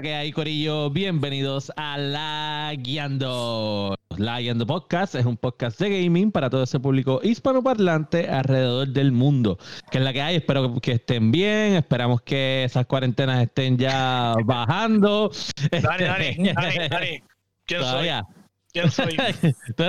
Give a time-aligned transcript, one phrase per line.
[0.00, 0.88] que hay, Corillo?
[0.88, 3.94] Bienvenidos a La Guiando.
[4.16, 9.12] La Guiando Podcast es un podcast de gaming para todo ese público hispanoparlante alrededor del
[9.12, 9.58] mundo.
[9.90, 10.36] Que es la que hay.
[10.36, 11.74] Espero que estén bien.
[11.74, 15.30] Esperamos que esas cuarentenas estén ya bajando.
[15.70, 17.22] Dani, Dani, Dani, Dani.
[17.66, 18.22] ¿Quién Todavía.
[18.24, 18.34] soy?
[18.72, 19.14] ¿Quién soy?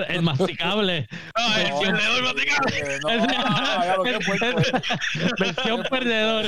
[0.10, 1.08] El masticable.
[1.38, 2.78] No, el No, perdedor masticable.
[2.78, 3.14] eh, no.
[5.40, 6.46] Versión perdedor.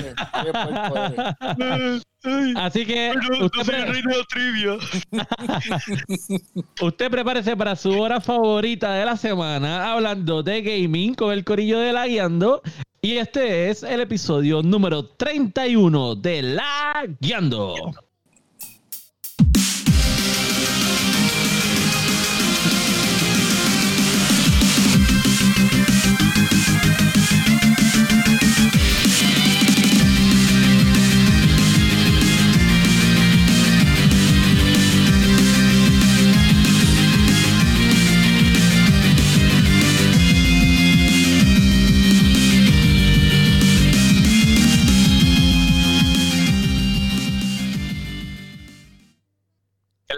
[2.56, 4.78] Así que No, usted, no soy el pre- rey de la trivia.
[6.82, 11.80] usted prepárese para su hora favorita de la semana hablando de gaming con el corillo
[11.80, 12.62] de la guiando.
[13.02, 17.76] Y este es el episodio número 31 de La Guiando.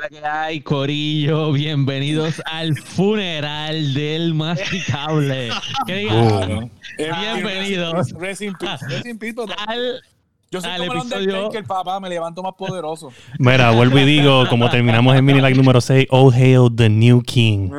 [0.10, 1.52] Que hay, Corillo?
[1.52, 5.50] Bienvenidos al funeral del masticable.
[5.86, 8.14] Que diga, Eh, Bienvenidos.
[9.68, 10.02] Al
[10.50, 13.12] Yo soy al como el papá, me levanto más poderoso.
[13.38, 17.22] Mira, vuelvo y digo, como terminamos en mini like número 6, Oh hail the new
[17.22, 17.70] king.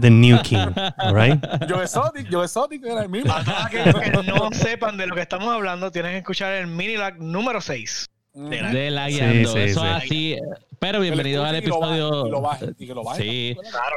[0.00, 0.72] The new king.
[0.98, 1.40] Alright?
[1.68, 3.32] Yo exotic, yo exotic era el mismo.
[3.32, 6.66] Para todos aquellos que no sepan de lo que estamos hablando, tienen que escuchar el
[6.66, 8.06] mini lag número 6.
[8.36, 9.50] De La Guiando.
[9.50, 9.86] sí, Eso sí.
[9.86, 10.36] así.
[10.78, 12.24] Pero bienvenidos al episodio.
[13.16, 13.56] Sí.
[13.70, 13.96] Claro.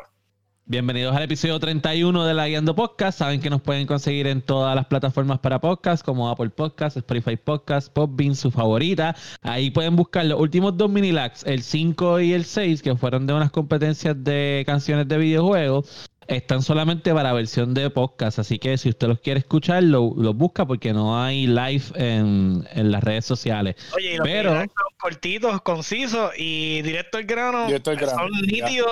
[0.65, 3.19] Bienvenidos al episodio 31 de La Guiando Podcast.
[3.19, 7.35] Saben que nos pueden conseguir en todas las plataformas para podcast, como Apple Podcast, Spotify
[7.35, 9.13] Podcast, Popbean, su favorita.
[9.41, 13.27] Ahí pueden buscar los últimos dos mini lags, el 5 y el 6, que fueron
[13.27, 16.09] de unas competencias de canciones de videojuegos.
[16.29, 20.35] Están solamente para versión de podcast, así que si usted los quiere escuchar, lo- los
[20.35, 23.75] busca porque no hay live en, en las redes sociales.
[23.95, 27.65] Oye, y los Pero- son cortitos, concisos y directo al grano.
[27.65, 28.41] Directo al grano, Son ya.
[28.45, 28.91] nítidos.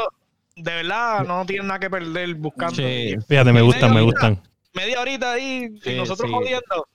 [0.56, 2.76] De verdad, no tienen nada que perder buscando.
[2.76, 3.16] Sí.
[3.28, 4.42] Fíjate, me gustan, me gustan.
[4.74, 6.34] Media horita ahí Sí, y nosotros sí.
[6.36, 6.88] jodiendo.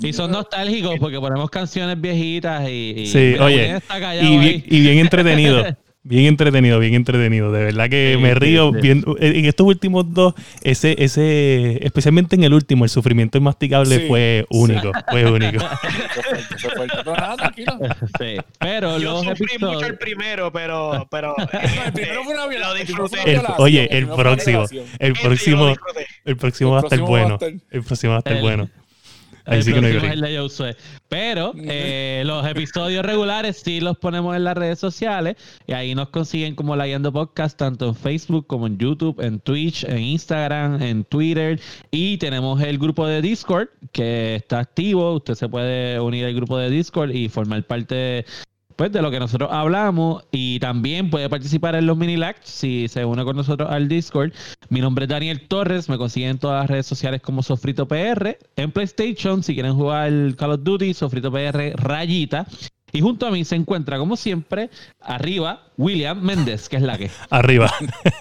[0.00, 2.92] Y son nostálgicos porque ponemos canciones viejitas y...
[2.98, 3.80] y Sí, oye,
[4.20, 5.64] Y bien, y bien entretenido.
[6.08, 7.50] Bien entretenido, bien entretenido.
[7.50, 8.90] De verdad que Sí, me río sí.
[9.18, 14.46] En estos últimos dos, ese, ese, especialmente en el último, el sufrimiento inmasticable Sí, fue
[14.50, 14.92] único.
[15.10, 15.64] Fue único.
[18.60, 21.34] Pero Yo los sufrí mucho el primero, pero, pero
[21.86, 22.86] el primero fue una lo violación.
[22.86, 23.18] disfruté.
[23.20, 24.64] El- violación, oye, el próximo,
[24.98, 25.74] el próximo,
[26.24, 27.38] el próximo va a estar bueno.
[27.70, 28.68] El próximo va a estar bueno.
[29.46, 30.76] Ahí el sí que no hay el.
[31.08, 35.36] Pero eh, los episodios regulares sí los ponemos en las redes sociales
[35.66, 39.38] y ahí nos consiguen como La Guiando Podcast tanto en Facebook como en YouTube, en
[39.38, 45.14] Twitch, en Instagram, en Twitter y tenemos el grupo de Discord que está activo.
[45.14, 48.24] Usted se puede unir al grupo de Discord y formar parte
[48.76, 52.88] pues, de lo que nosotros hablamos y también puede participar en los mini lags si
[52.88, 54.32] se une con nosotros al Discord.
[54.68, 58.38] Mi nombre es Daniel Torres, me consiguen en todas las redes sociales como Sofrito PR.
[58.56, 62.46] En PlayStation, si quieren jugar Call of Duty, Sofrito PR rayita.
[62.92, 64.70] Y junto a mí se encuentra, como siempre,
[65.00, 67.10] arriba William Méndez, que es la que.
[67.30, 67.70] Arriba.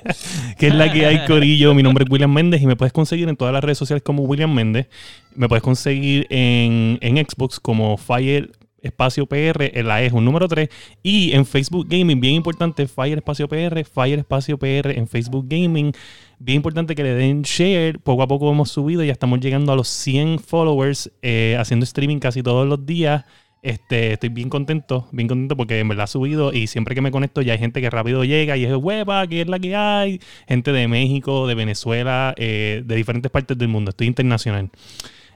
[0.57, 1.73] que es la que hay, Corillo.
[1.73, 4.23] Mi nombre es William Méndez y me puedes conseguir en todas las redes sociales como
[4.23, 4.87] William Méndez.
[5.35, 8.51] Me puedes conseguir en, en Xbox como Fire
[8.85, 10.69] Espacio PR, en la E es un número 3.
[11.03, 15.91] Y en Facebook Gaming, bien importante, Fire Espacio PR, Fire Espacio PR en Facebook Gaming.
[16.39, 17.99] Bien importante que le den share.
[17.99, 22.19] Poco a poco hemos subido, ya estamos llegando a los 100 followers, eh, haciendo streaming
[22.19, 23.25] casi todos los días.
[23.65, 27.09] Este, estoy bien contento, bien contento porque en verdad ha subido y siempre que me
[27.09, 30.21] conecto ya hay gente que rápido llega y es hueva, que es la que hay.
[30.47, 33.89] Gente de México, de Venezuela, eh, de diferentes partes del mundo.
[33.89, 34.69] Estoy internacional.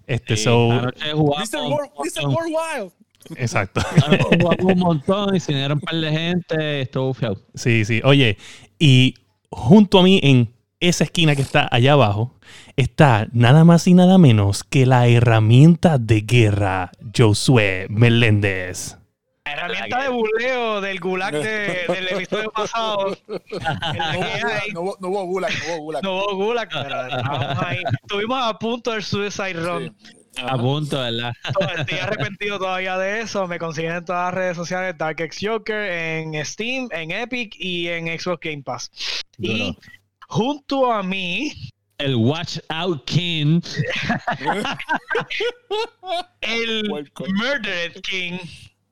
[0.06, 1.60] Este, so, Anoche jugamos, Mr.
[1.72, 2.92] World, Mr.
[3.36, 3.82] Exacto.
[4.30, 7.38] jugamos un montón y se unieron un par de gente, estuvo bufiado.
[7.56, 8.02] Sí, sí.
[8.04, 8.38] Oye,
[8.80, 9.14] y
[9.50, 12.34] junto a mí en esa esquina que está allá abajo
[12.78, 18.96] está nada más y nada menos que la herramienta de guerra, Josué Meléndez.
[19.46, 23.18] La herramienta de buleo del gulag de- del episodio pasado.
[23.28, 26.04] No hubo gulag, no hubo- no hubo gulag, no hubo gulag.
[26.04, 27.78] No hubo gulag, pero estábamos ahí.
[28.04, 29.96] Estuvimos a punto del suicide run.
[30.02, 30.16] Sí.
[30.48, 31.34] A punto, ¿verdad?
[31.78, 33.48] Estoy arrepentido todavía de eso.
[33.48, 38.08] Me consiguen en todas las redes sociales DarkX Joker, en Steam, en Epic y en
[38.20, 38.92] Xbox Game Pass.
[39.38, 39.76] Y
[40.28, 41.54] junto a mí,
[41.98, 43.62] El Watch Out King.
[46.42, 46.90] el.
[46.90, 48.38] Murdered King,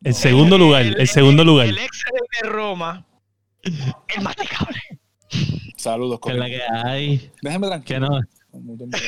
[0.03, 1.67] El segundo lugar, el segundo lugar.
[1.67, 2.03] El ex
[2.41, 3.05] de Roma,
[3.63, 4.79] el masticable.
[5.75, 7.31] Saludos, Que es la que hay.
[7.41, 7.99] Déjame Que tranquilo.
[8.09, 8.19] no,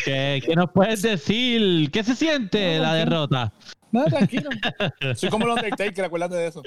[0.06, 1.90] que nos puedes decir.
[1.92, 3.54] ¿Qué se siente la derrota?
[3.92, 4.50] No, tranquilo.
[5.16, 6.62] Soy como el Undertaker, acuérdate de eso.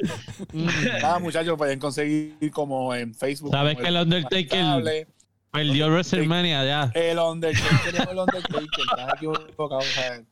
[0.53, 3.51] Nada, muchachos, pueden conseguir como en Facebook.
[3.51, 5.07] Sabes que el Undertaker
[5.51, 6.91] perdió WrestleMania ya.
[6.95, 9.79] El Undertaker es el Undertaker, estás equivocado.
[9.79, 10.23] o sea,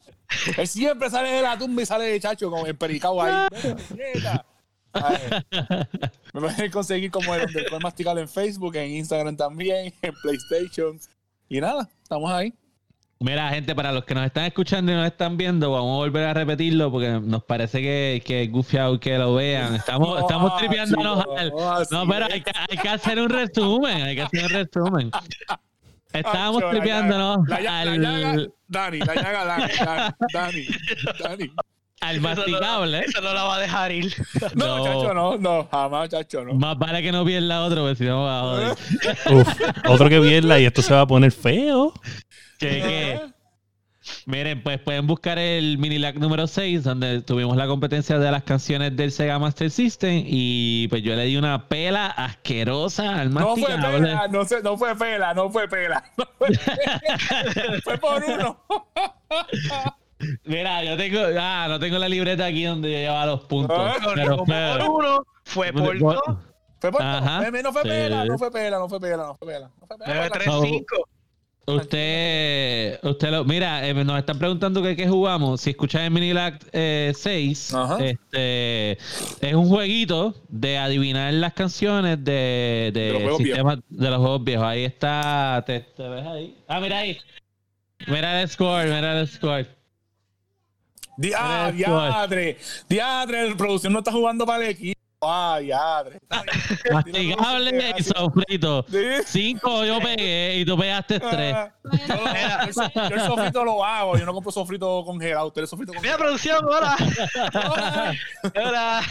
[0.56, 3.48] Él siempre sale de la tumba y sale de chacho como el pericao ahí.
[6.34, 10.98] Me pueden conseguir como el Undertaker masticable en Facebook, en Instagram también, en PlayStation.
[11.50, 12.54] Y nada, estamos ahí.
[13.18, 16.24] Mira, gente, para los que nos están escuchando y nos están viendo, vamos a volver
[16.24, 19.74] a repetirlo porque nos parece que, que es gufiado que lo vean.
[19.74, 21.26] Estamos, estamos tripeándonos.
[21.26, 24.02] no, al- No, pero hay que, hay que hacer un resumen.
[24.04, 25.10] Hay que hacer un resumen.
[26.12, 30.66] Estábamos la tripeándonos llaga, al, la llaga, Dani, la llaga, Dani, Dani, Dani,
[31.22, 31.52] Dani.
[32.00, 33.00] Al masticable.
[33.00, 34.14] Eso no la va a dejar ir.
[34.54, 34.84] No, No.
[34.84, 36.54] chacho, no, no, jamás, chacho, no.
[36.54, 38.76] Más vale que no pierda otro, porque si no va a joder.
[39.32, 39.48] Uf,
[39.88, 41.92] otro que pierda y esto se va a poner feo.
[42.58, 43.20] ¿Qué, qué?
[44.26, 48.96] Miren, pues pueden buscar el Minilac número 6, donde tuvimos la competencia de las canciones
[48.96, 50.24] del Sega Master System.
[50.26, 54.76] Y pues yo le di una pela asquerosa al No fue pela, no, se- no
[54.76, 56.02] fue pela, no fue pela.
[56.16, 58.64] No fue, fue por uno.
[60.44, 61.20] Mira, yo tengo.
[61.38, 63.76] Ah, no tengo la libreta aquí donde yo llevaba los puntos.
[63.78, 66.20] Ah, pero, Como pero- por uno, fue por dos.
[66.80, 67.50] Fue por Ajá.
[67.50, 67.62] no.
[67.62, 67.88] No fue Sí.
[67.88, 69.70] pela, no fue pela, no fue pela, no fue pela.
[69.80, 70.14] No fue pela.
[70.14, 70.62] Debe tres, No.
[70.62, 71.08] cinco.
[71.66, 75.60] Usted, usted lo, mira, eh, nos están preguntando que qué jugamos.
[75.60, 77.98] Si escuchan el Minilac eh, 6, Ajá.
[78.04, 84.10] este, es un jueguito de adivinar las canciones de, de, De los juegos sistemas- de
[84.10, 84.66] los juegos viejos.
[84.66, 86.56] Ahí está, te, te ves ahí.
[86.66, 87.18] Ah, mira ahí.
[88.06, 89.68] Mira el score, mira el score.
[91.36, 92.58] Ah, Tres, diadre.
[92.88, 94.98] Diadre, la producción no está jugando para el equipo.
[95.22, 96.18] Ah, diadre.
[96.90, 98.86] Masticable y sofrito.
[98.90, 99.04] Sí.
[99.26, 101.54] Cinco yo pegué y tú pegaste tres.
[101.54, 105.92] Ah, Yo, yo, el sofrito lo hago, yo no compro sofrito congelado, usted el sofrito
[106.00, 106.22] Mira, congelado.
[106.22, 106.96] producción, hola.
[108.66, 109.02] Hola.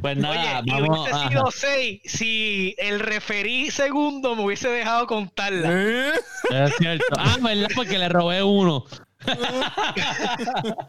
[0.00, 5.68] Pues nada, Oye, vamos hubiese sido seis si el referí segundo me hubiese dejado contarla.
[5.70, 6.12] ¿Eh?
[6.50, 7.04] Es cierto.
[7.18, 7.68] Ah, ¿verdad?
[7.76, 8.84] Porque le robé uno.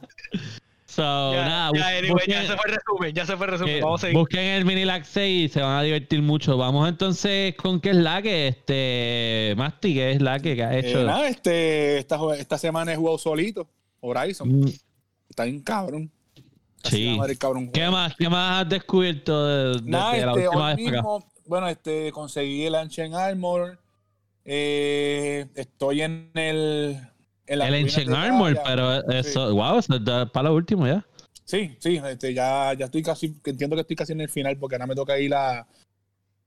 [0.85, 3.45] so, Ya, nada, ya, bus- anyway, busquen, ya se fue el resumen, ya se fue
[3.47, 3.75] el resumen.
[3.75, 4.17] eh, Vamos a seguir.
[4.19, 6.57] busquen el Minilac 6 y se van a divertir mucho.
[6.57, 10.77] Vamos entonces con qué es la que, este, Masti, qué es la que, que ha
[10.77, 11.01] hecho.
[11.01, 13.67] Eh, nada, este, esta, esta semana he jugado solito.
[14.01, 14.49] Horizon.
[14.61, 14.67] Mm,
[15.29, 16.11] Está bien cabrón.
[16.83, 17.15] Sí.
[17.17, 17.71] madre cabrón.
[17.71, 18.13] ¿Qué más?
[18.17, 20.75] ¿Qué más has descubierto de, Nada, la este, última hoy vez para acá?
[20.81, 23.79] mismo, bueno, este, conseguí el Ancient Armor.
[24.43, 26.99] Eh, estoy en el.
[27.47, 28.63] En El Ancient Armor, Gaia.
[28.65, 30.01] pero eso, wow, eso es
[30.31, 31.05] para lo último ya.
[31.45, 34.75] Sí, sí, este, ya, ya estoy casi, entiendo que estoy casi en el final porque
[34.75, 35.67] ahora me toca ir a,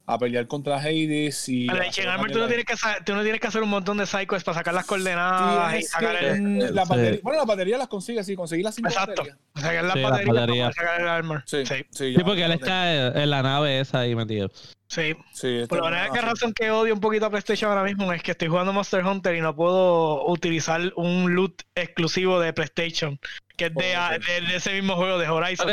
[0.06, 1.66] a pelear contra Hades y...
[1.66, 3.62] Para a el hacer Armor, tú no, la- tienes que, tú no tienes que hacer
[3.62, 6.40] un montón de psychos para sacar las Sí, coordenadas y es sacar que, el.
[6.42, 6.90] mm, la Sí.
[6.90, 9.10] batería- bueno, las baterías las consigue, sí, conseguí las cinco Exacto.
[9.22, 9.38] baterías.
[9.54, 10.74] Sacar las Sí, las baterías para baterías.
[10.74, 11.42] poder sacar el armor.
[11.46, 14.50] Sí, Sí, sí, Sí, ya, porque él ya, está en la nave esa ahí metido.
[14.96, 15.14] Sí.
[15.32, 18.22] Sí, está Por la única razón que odio un poquito a PlayStation ahora mismo es
[18.22, 23.18] que estoy jugando Monster Hunter y no puedo utilizar un loot exclusivo de PlayStation,
[23.56, 24.24] que es de, Oh, ok.
[24.26, 25.68] de- de ese mismo juego de Horizon.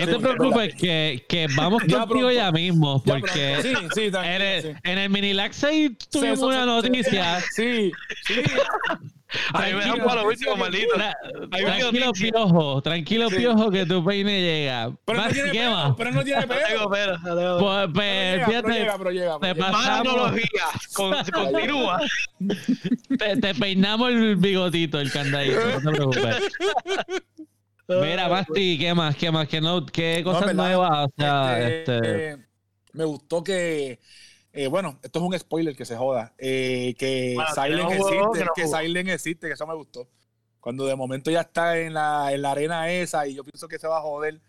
[0.00, 2.30] No te preocupes que, que vamos Ya contigo pronto.
[2.32, 4.68] ya mismo, porque pero- sí, sí, en el, sí.
[4.82, 7.40] en el Minilac 6 tuvimos Sí, eso- una sí, noticia.
[7.54, 7.92] Sí,
[8.26, 8.34] sí.
[9.54, 10.94] A mí me para lo último, maldito.
[11.50, 13.36] Tranquilo, piojo, tranquilo, Sí.
[13.36, 14.92] piojo, que tu peine llega.
[15.04, 15.94] Pero no tiene ¿qué pelo, más?
[15.96, 16.88] pero no tiene pelo.
[16.90, 20.02] Pues, Pero llega, fíjate, pero llega, pero llega, te pero llega.
[20.02, 22.00] tecnología, con- continúa.
[23.18, 26.36] te, te peinamos el bigotito, el candadito, no te preocupes.
[27.88, 29.16] Mira, Basti, ¿qué más?
[29.16, 29.48] ¿Qué más?
[29.48, 31.08] ¿Qué, no, qué cosas nuevas?
[31.08, 32.36] O sea, este, este, eh,
[32.92, 33.98] me gustó que
[34.52, 36.32] eh, bueno, esto es un spoiler que se joda.
[36.38, 38.66] eh, que Bueno, Silent que no jugó, existe, que no que.
[38.84, 40.08] Silent existe, que eso me gustó.
[40.60, 43.78] Cuando de momento ya está en la, en la arena esa y yo pienso que
[43.78, 44.40] se va a joder.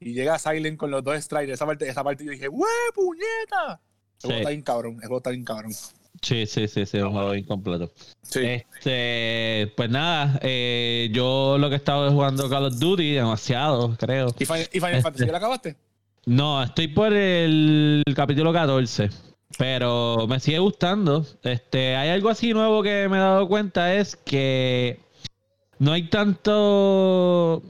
[0.00, 1.52] Y llega Silent con los dos strikes.
[1.52, 3.80] Esa parte, esa parte yo dije, ¡Wey, puñeta!
[3.80, 4.26] El Sí.
[4.28, 4.92] juego está bien cabrón.
[4.94, 5.72] El juego está bien cabrón.
[6.22, 7.92] Sí, sí, sí, sí, un juego incompleto.
[8.22, 8.40] Sí.
[8.40, 13.94] Este, pues nada, eh, yo lo que he estado es jugando Call of Duty demasiado,
[13.98, 14.28] creo.
[14.38, 15.02] ¿Y Final, y Final Este.
[15.02, 15.76] Fantasy ya la acabaste?
[16.26, 19.10] No, estoy por el capítulo 14,
[19.58, 21.24] pero me sigue gustando.
[21.42, 25.00] Este, hay algo así nuevo que me he dado cuenta es que
[25.78, 27.62] no hay tanto,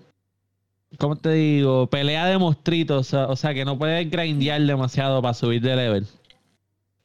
[0.99, 1.87] ¿cómo te digo?
[1.89, 5.77] Pelea de monstruitos, o sea, o sea, que no puedes grindear demasiado para subir de
[5.77, 6.07] level.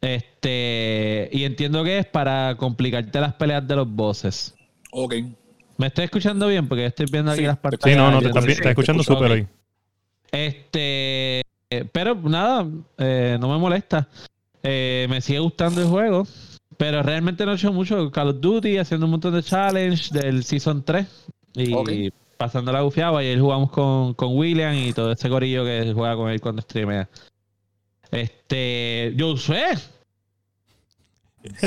[0.01, 4.55] Este, y entiendo que es para complicarte las peleas de los bosses.
[4.91, 5.15] Ok.
[5.77, 6.67] ¿Me estoy escuchando bien?
[6.67, 7.93] Porque estoy viendo aquí Sí, las te- pantallas.
[7.93, 9.47] Sí, no, no, te estás, estás escuchando súper hoy.
[10.31, 12.67] Este, eh, pero nada,
[12.97, 14.07] eh, no me molesta.
[14.63, 16.27] Eh, me sigue gustando el juego,
[16.77, 18.11] pero realmente no he hecho mucho.
[18.11, 21.07] Call of Duty, haciendo un montón de challenge del Season 3
[21.55, 23.23] y pasando la gufiaba.
[23.23, 26.61] Y ayer jugamos con, con William y todo ese corillo que juega con él cuando
[26.61, 27.09] streamea.
[28.11, 29.65] Este, yo sé.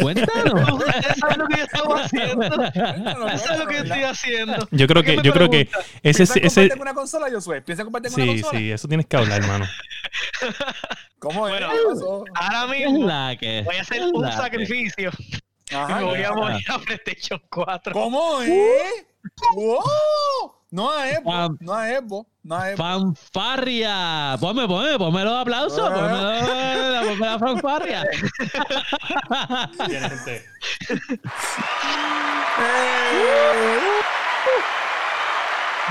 [0.00, 0.82] Cuéntanos.
[1.16, 2.44] Eso es lo que yo estaba haciendo.
[3.28, 4.68] Eso es lo que yo estoy haciendo.
[4.70, 5.68] Yo creo ¿Por qué que, yo creo que
[6.02, 7.62] ese, ¿Piensas ese, comprarte una consola, Josué?
[7.62, 8.58] ¿Piensas comprarte una sí, consola?
[8.58, 9.66] sí, eso tienes que hablar, hermano.
[11.18, 11.52] ¿Cómo es?
[11.52, 12.24] Bueno, ¿Qué pasó?
[12.34, 15.10] Ahora ¿Qué es mismo voy a hacer ¿Qué es un sacrificio
[15.70, 17.92] y Ajá, me voy a morir a PlayStation 4.
[17.92, 19.06] ¿Cómo es?
[19.54, 20.61] ¡Wow!
[20.72, 22.76] No a Evo, no a Evo, no a Evo.
[22.78, 24.36] Fanfarria.
[24.40, 25.90] Ponme, ponme, ponme los aplausos.
[25.90, 28.02] Ponme, los- ponme la fanfarria.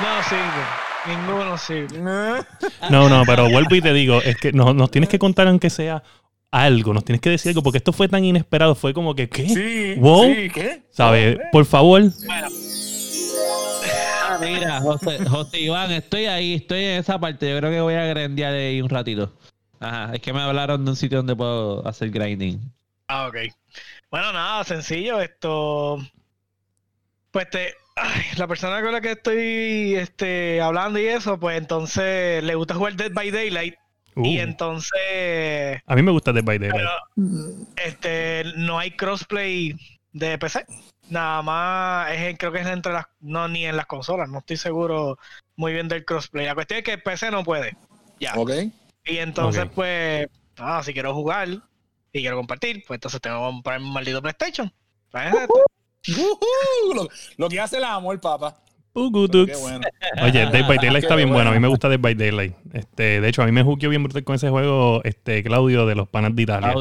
[0.02, 0.64] No sirve.
[1.08, 2.44] Ninguno sirve.
[2.90, 5.70] No, no, pero vuelvo y te digo, es que nos, nos tienes que contar aunque
[5.70, 6.04] sea
[6.52, 9.48] algo, nos tienes que decir algo, porque esto fue tan inesperado, fue como que, ¿qué?
[9.48, 10.26] Sí, Wow.
[10.26, 10.84] sí, ¿qué?
[10.92, 11.38] ¿Sabes?
[11.52, 12.04] Por favor.
[12.30, 12.48] Ah,
[14.40, 17.50] mira, José, José Iván, estoy ahí, estoy en esa parte.
[17.50, 19.34] Yo creo que voy a grindear ahí un ratito.
[19.80, 22.60] Ajá, es que me hablaron de un sitio donde puedo hacer grinding.
[23.08, 23.36] Ah, ok.
[24.10, 25.20] Bueno, nada, sencillo.
[25.20, 25.98] Esto.
[27.32, 27.74] Pues te.
[27.96, 32.76] ay, la persona con la que estoy este, hablando y eso, pues entonces le gusta
[32.76, 33.76] jugar Dead by Daylight.
[34.16, 35.82] Uh, Y entonces.
[35.86, 36.82] a mí me gusta Dead by Daylight.
[37.16, 39.76] Pero este no hay crossplay
[40.12, 40.66] de PC.
[41.12, 44.40] Nada más es en- creo que es entre las no ni en las consolas, no
[44.40, 45.18] estoy seguro
[45.58, 46.46] muy bien del crossplay.
[46.46, 47.76] La cuestión es que PC no puede.
[48.20, 48.34] Ya.
[48.36, 48.52] Ok.
[49.06, 50.28] Y entonces pues
[50.58, 51.50] ah, si quiero jugar
[52.14, 54.72] y quiero compartir, pues entonces tengo que comprar un maldito PlayStation.
[55.12, 55.34] Pues,
[56.10, 58.58] Ujú, Lo, lo que hace el amor, papá.
[59.50, 59.82] Qué bueno.
[60.24, 61.50] Oye, Dead by Daylight está bien bueno.
[61.50, 62.56] A mí me gusta Dead by Daylight.
[62.74, 65.96] Este, de hecho, a mí me juqueó bien brutal con ese juego, este, Claudio, de
[65.96, 66.74] los panas de Italia.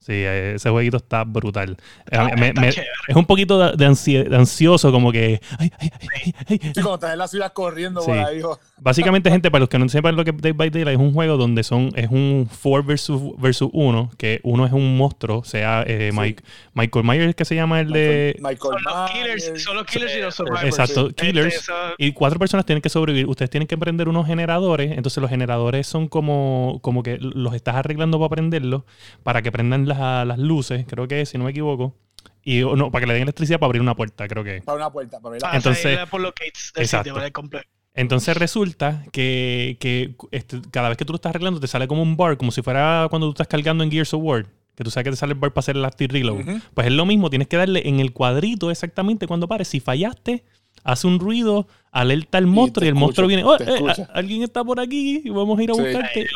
[0.00, 1.76] Sí, eh, ese jueguito está brutal.
[2.10, 5.40] Mí- me- está me- es un poquito de, ansie- de ansioso, como que.
[5.58, 6.58] ay, ay, ay, ay, ay.
[6.62, 8.06] Sí, cuando estás en la ciudad corriendo Sí.
[8.06, 8.58] por ahí, hijo.
[8.80, 11.12] Básicamente, gente, para los que no sepan lo que es Dead by Daylight, es un
[11.12, 15.82] juego donde son es un 4 versus, versus 1, que uno es un monstruo, sea
[15.86, 16.18] eh, Sí.
[16.18, 18.36] Mike, Michael Myers, que se llama el de...
[18.38, 19.44] Michael son los Myers.
[19.44, 20.62] killers, son los killers y los survivors.
[20.64, 21.54] Exacto, Este, killers.
[21.56, 23.26] eso- Y cuatro personas tienen que sobrevivir.
[23.26, 24.92] Ustedes tienen que prender unos generadores.
[24.92, 28.84] Entonces los generadores son como, como que los estás arreglando para prenderlos,
[29.24, 31.94] para que prendan las, las luces, creo que si no me equivoco.
[32.42, 34.62] Y o no, para que le den electricidad para abrir una puerta, creo que.
[34.62, 37.14] Para una puerta, para ver la- para Entonces- por los gates del Exacto.
[37.20, 37.60] sitio,
[37.94, 42.02] Entonces resulta que, que este, cada vez que tú lo estás arreglando te sale como
[42.02, 44.46] un bar, como si fuera cuando tú estás cargando en Gears of War.
[44.76, 46.40] Que tú sabes que te sale el bar para hacer el active reload.
[46.40, 46.60] Ujú.
[46.74, 49.66] Pues es lo mismo, tienes que darle en el cuadrito exactamente cuando pares.
[49.66, 50.44] Si fallaste,
[50.84, 54.78] hace un ruido, alerta al monstruo y el monstruo viene, oh, eh, alguien está por
[54.78, 55.80] aquí y vamos a ir a Sí.
[55.82, 56.26] buscarte.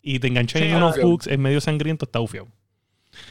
[0.00, 2.46] Y te enganchas Sí, en unos hooks, es medio sangriento, está bufiado.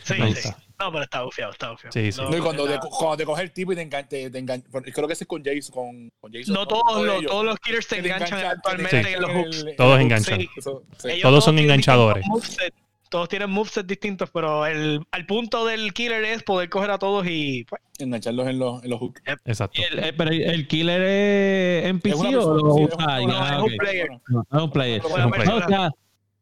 [0.04, 0.50] Sí, Me sí.
[0.80, 1.92] No, pero está bufiado, está bufiado.
[1.94, 2.20] Sí, sí.
[2.22, 4.40] No, No, y cuando, te, cuando te coge el tipo y te engancha, te, te
[4.40, 6.54] engancha- creo que ese es con Jason, con, con Jason.
[6.54, 9.58] no todos, los, todos los killers te enganchan enganchan- actualmente en los hooks.
[9.62, 10.02] el- el Todos hook.
[10.02, 10.40] enganchan.
[10.40, 10.50] Sí.
[10.58, 11.08] Eso, sí.
[11.10, 12.26] Ellos Todos son enganchadores.
[12.28, 12.74] moveset,
[13.10, 17.26] Todos tienen movesets distintos, pero el, al punto del killer es poder coger a todos
[17.28, 19.22] y pues, Engancharlos en los, en los hooks.
[19.46, 19.80] Exacto.
[19.92, 24.10] El- el- pero el killer es NPC o lo usa es un player.
[24.28, 25.02] No, es un player.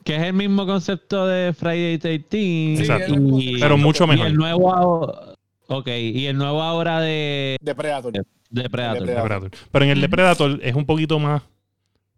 [0.03, 2.27] Que es el mismo concepto de Friday 13.
[2.31, 3.13] Sí, Exacto.
[3.39, 4.27] Y- Pero mucho Y mejor.
[4.27, 5.35] el nuevo ahora,
[5.67, 8.11] ok, y el nuevo ahora de, De Predator.
[8.13, 9.05] de Predator.
[9.07, 9.51] De Depredator.
[9.71, 11.43] Pero en el Depredator es un poquito más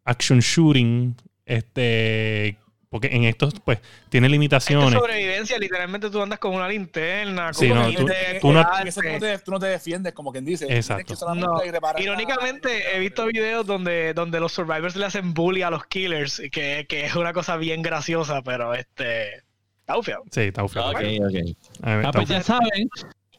[0.05, 1.15] action shooting.
[1.45, 2.57] Este.
[2.93, 4.93] Porque en estos, pues, tiene limitaciones.
[4.93, 7.51] sobrevivencia, literalmente tú andas con una linterna.
[7.51, 8.87] Sí, con no, un tú- no- curarte.
[8.89, 10.67] Eso tú no, te, tú no te defiendes, como quien dice.
[10.69, 11.15] Exacto.
[11.15, 11.59] Que No.
[11.63, 16.39] la- Irónicamente, he visto videos donde, donde los survivors le hacen bully a los killers,
[16.51, 19.37] que, que es una cosa bien graciosa, pero este.
[19.79, 20.23] Está bufiado.
[20.29, 20.91] Sí, está bufiado.
[20.91, 21.57] Ok, ok.
[21.81, 22.87] A ver, Ah, pues ya saben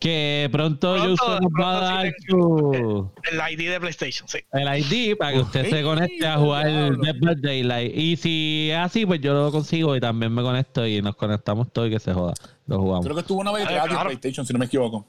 [0.00, 4.38] que pronto, Pronto, Yuso nos va a dar su, El ID de PlayStation, sí.
[4.52, 7.02] el ID para que usted se conecte a jugar diablo.
[7.02, 7.96] Dead by Daylight.
[7.96, 11.72] Y si es así, pues yo lo consigo y también me conecto y nos conectamos
[11.72, 12.34] todos y que se joda.
[12.66, 13.04] Lo jugamos.
[13.04, 14.08] Creo que estuvo una vez Ah, gratis en claro.
[14.10, 15.06] PlayStation, si no me equivoco.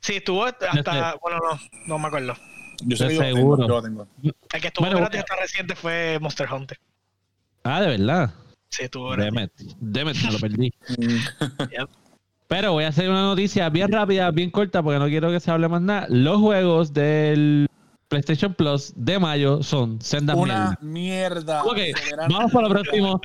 [0.00, 0.66] Sí, estuvo hasta.
[0.66, 0.90] Este.
[1.22, 2.34] Bueno, no, no me acuerdo.
[2.84, 3.68] Yo sé De que yo lo tengo, seguro.
[3.68, 4.08] yo lo tengo.
[4.22, 6.78] El que estuvo Bueno, gratis hasta reciente fue Monster Hunter.
[7.62, 8.34] Ah, de verdad.
[8.68, 9.32] Sí, estuvo gratis.
[9.32, 9.52] Demet.
[9.80, 10.72] Demet, me lo perdí.
[10.98, 12.03] Mm.
[12.48, 15.50] Pero voy a hacer una noticia bien rápida, bien corta, porque no quiero que se
[15.50, 16.06] hable más nada.
[16.10, 17.68] Los juegos del
[18.08, 21.62] PlayStation Plus de mayo son sendas Una mierda.
[21.64, 22.26] mierda.
[22.28, 23.20] Vamos para lo próximo.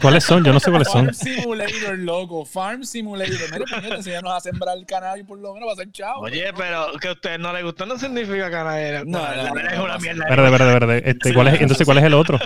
[0.00, 0.42] ¿Cuáles son?
[0.42, 1.04] Yo no sé cuáles son.
[1.04, 2.46] Farm Simulator, loco.
[2.46, 3.36] Farm Simulator.
[3.52, 6.22] Mire, puñeta, enséñanos a sembrar el cannabis por lo menos para hacer chavo.
[6.22, 9.04] Oye, pero que a ustedes no les gustó no significa ganadera.
[9.04, 10.24] No, la no, verdad no, es una mierda.
[10.30, 11.02] Verde, verde, verde.
[11.04, 12.38] Este, ¿cuál es, entonces, ¿cuál es el otro?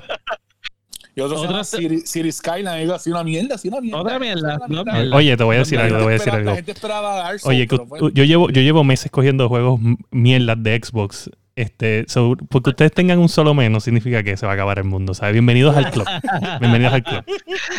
[1.19, 2.79] Y otro se Otra llama se- City Skyline.
[2.81, 4.01] Digo, así una mierda, así una mierda.
[4.01, 4.93] Otra mierda, Una no, mierda.
[4.93, 5.17] mierda.
[5.17, 6.55] Oye, te voy a decir La algo, te voy a decir La algo.
[6.55, 7.67] gente esperaba Dark Souls, Oye,
[8.15, 9.81] yo llevo, yo llevo meses cogiendo juegos
[10.13, 11.29] mierdas de Xbox.
[11.57, 14.85] Este, so, porque ustedes tengan un solo menos significa que se va a acabar el
[14.85, 15.13] mundo.
[15.13, 15.33] ¿sabes?
[15.33, 16.07] Bienvenidos al club.
[16.61, 17.25] Bienvenidos al club.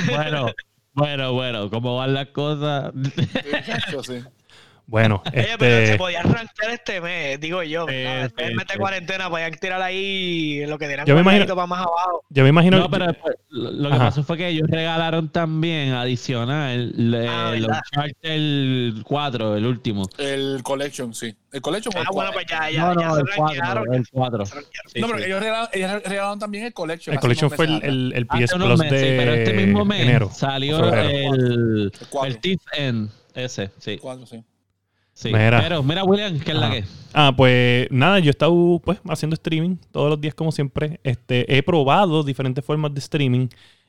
[0.09, 0.51] Bueno,
[0.93, 2.91] bueno, bueno, ¿cómo van las cosas?
[3.65, 4.15] Chacho, sí.
[4.91, 7.85] Oye, Bueno, pero se este, podía arrancar este mes, digo yo.
[7.87, 8.77] Sí, de meter sí.
[8.79, 12.23] cuarentena, podían tirar ahí lo que tenían Yo me imagino- para más abajo.
[12.29, 12.79] yo me imagino.
[12.79, 16.93] No, pero después, lo lo que pasó fue que ellos regalaron también adicional
[17.29, 17.65] Ah, el.
[17.65, 20.07] Uncharted 4, el último.
[20.17, 21.35] El Collection, sí.
[21.51, 23.93] El Collection Ah, bueno, pues ya, ya, no, ya no, se el 4, rankearon.
[23.93, 24.45] el 4.
[24.45, 24.91] Se rankearon.
[24.93, 25.25] Sí, no, pero sí.
[25.25, 27.13] ellos regalaron, ellos regalaron también el Collection.
[27.13, 30.29] el Collection fue el, el, el PS Plus meses, de pero este mismo mes enero.
[30.33, 30.99] salió el.
[30.99, 31.91] El
[32.25, 33.91] el Thief End, ese, sí.
[33.91, 34.43] El cuatro, sí.
[35.21, 35.29] Sí.
[35.33, 35.61] Mira.
[35.61, 36.83] Pero mira, William, ¿qué es la que?
[37.13, 40.99] Ah, pues nada, yo he estado pues haciendo streaming todos los días como siempre.
[41.03, 43.47] Este, he probado diferentes formas de streaming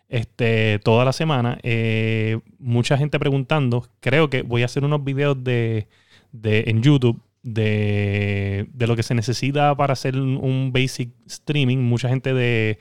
[0.08, 1.58] este, toda la semana.
[1.62, 3.86] Eh, mucha gente preguntando.
[4.00, 5.86] Creo que voy a hacer unos videos de,
[6.32, 11.78] de- en YouTube de, de lo que se necesita para hacer un, un basic streaming.
[11.78, 12.78] Mucha gente de,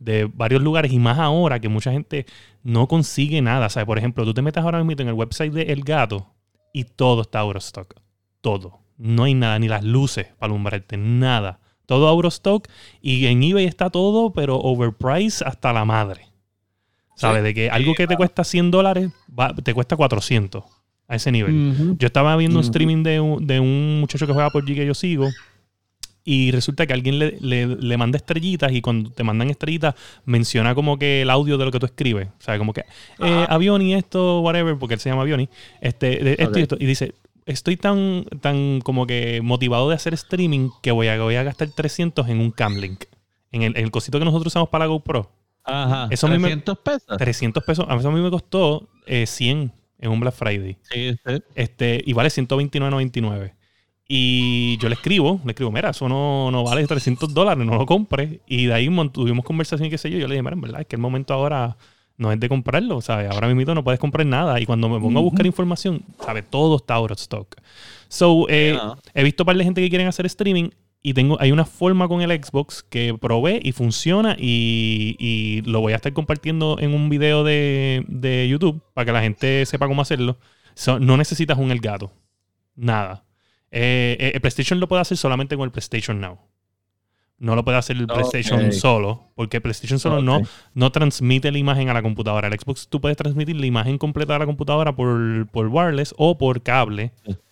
[0.00, 2.26] de varios lugares y más ahora que mucha gente
[2.62, 3.66] no consigue nada.
[3.66, 6.26] O sea, por ejemplo, tú te metes ahora mismo en el website de El Gato
[6.72, 7.94] y todo está out of stock.
[8.40, 8.80] Todo.
[8.96, 11.60] No hay nada, ni las luces para alumbrarte, nada.
[11.86, 12.68] Todo out of stock
[13.00, 16.28] y en eBay está todo, pero overpriced hasta la madre.
[17.16, 17.40] ¿Sabes?
[17.40, 17.44] Sí.
[17.44, 19.10] De que algo que te cuesta 100 dólares
[19.62, 20.64] te cuesta 400
[21.08, 21.96] a ese nivel.
[21.98, 24.86] Yo estaba viendo un streaming de un, de un muchacho que juega por G que
[24.86, 25.28] yo sigo.
[26.24, 30.74] Y resulta que alguien le, le- le manda estrellitas y cuando te mandan estrellitas menciona
[30.74, 32.28] como que el audio de lo que tú escribes.
[32.28, 32.82] O sea, como que
[33.18, 35.48] eh, Avioni, esto, whatever, porque él se llama Avioni.
[35.80, 36.76] Este, de- esto y esto.
[36.78, 37.14] Y dice,
[37.44, 41.68] estoy tan, tan como que motivado de hacer streaming que voy a, voy a gastar
[41.70, 43.04] 300 en un Camlink.
[43.50, 45.28] En el, en el cosito que nosotros usamos para la GoPro.
[45.64, 46.06] Ajá.
[46.10, 47.16] Eso a mí me- 300 pesos.
[47.18, 47.86] 300 pesos.
[47.88, 50.76] A mí, a mí me costó eh, 100 en un Black Friday.
[50.90, 51.42] Sí, sí.
[51.56, 53.52] Este, y vale 129.99.
[54.08, 57.86] Y yo le escribo, le escribo, mira, eso no, no vale 300 dólares, no lo
[57.86, 58.40] compres.
[58.46, 60.18] Y de ahí tuvimos conversación y qué sé yo.
[60.18, 61.76] Yo le dije, mira, en verdad, es que el momento ahora
[62.16, 63.30] no es de comprarlo, ¿sabes?
[63.30, 64.60] Ahora mismo no puedes comprar nada.
[64.60, 66.44] Y cuando me pongo a buscar información, ¿sabes?
[66.48, 67.56] Todo está out of stock.
[68.08, 68.78] So, eh,
[69.14, 70.70] he visto un par de gente que quieren hacer streaming
[71.02, 75.80] y tengo, hay una forma con el Xbox que probé y funciona y, y lo
[75.80, 79.88] voy a estar compartiendo en un video de, de YouTube para que la gente sepa
[79.88, 80.38] cómo hacerlo.
[80.74, 82.12] So, no necesitas un Elgato.
[82.76, 83.24] Nada.
[83.72, 86.38] Eh, eh, el PlayStation lo puede hacer solamente con el PlayStation Now.
[87.38, 88.06] No lo puede hacer el.
[88.06, 90.42] PlayStation solo, porque el PlayStation solo no,
[90.74, 92.46] no transmite la imagen a la computadora.
[92.46, 96.38] El Xbox tú puedes transmitir la imagen completa a la computadora por, por wireless o
[96.38, 97.10] por cable,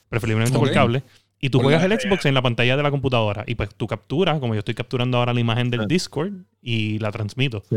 [0.09, 1.03] preferiblemente por cable.
[1.41, 3.43] Y tú juegas el Xbox en la pantalla de la computadora.
[3.49, 5.89] Y pues tú capturas, como yo estoy capturando ahora la imagen del.
[5.89, 7.65] Discord y la transmito.
[7.69, 7.77] Sí.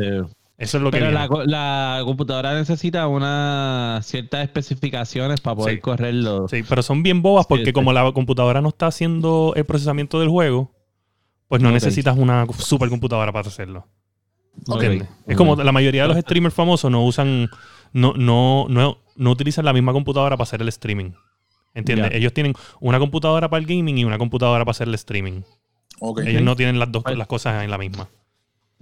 [0.57, 5.75] Eso es lo que Pero la, co- la computadora necesita unas ciertas especificaciones para poder
[5.75, 5.81] Sí.
[5.81, 6.47] correrlo.
[6.47, 7.73] Sí, pero son bien bobas porque Sí, sí.
[7.73, 10.71] como la computadora no está haciendo el procesamiento del juego,
[11.47, 13.87] pues no necesitas una supercomputadora para hacerlo.
[14.67, 15.09] Ok, ¿Entiendes?
[15.27, 17.49] Es como la mayoría de los streamers famosos no usan,
[17.91, 21.11] no, no, no, no utilizan la misma computadora para hacer el streaming.
[21.73, 22.11] ¿Entiendes?
[22.13, 25.41] Ellos tienen una computadora para el gaming y una computadora para hacer el streaming.
[26.25, 28.07] Ellos no tienen las dos Pues- las cosas en la misma.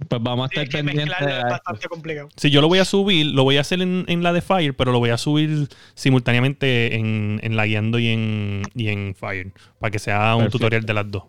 [0.08, 2.28] Pues vamos a Sí, estar pendientes mezclarlo es bastante complicado.
[2.36, 4.74] Si yo lo voy a subir, lo voy a hacer en, en la de Fire,
[4.74, 9.52] pero lo voy a subir simultáneamente en, en la guiando y en, y en Fire,
[9.78, 10.58] para que sea un Perfecto.
[10.58, 11.24] tutorial de las dos.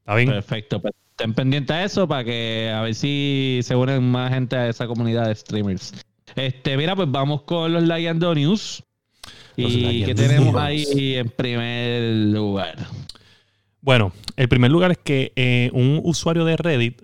[0.00, 0.30] ¿Está bien?
[0.30, 0.80] Perfecto.
[0.80, 4.68] Pues estén pendientes a eso para que a ver si se unen más gente a
[4.68, 5.92] esa comunidad de streamers.
[6.34, 8.82] Este, mira, pues vamos con los Layando News.
[9.56, 10.62] Los ¿Y qué tenemos News.
[10.62, 12.86] ahí en primer lugar?
[13.80, 17.02] Bueno, el primer lugar es que eh, un usuario de Reddit,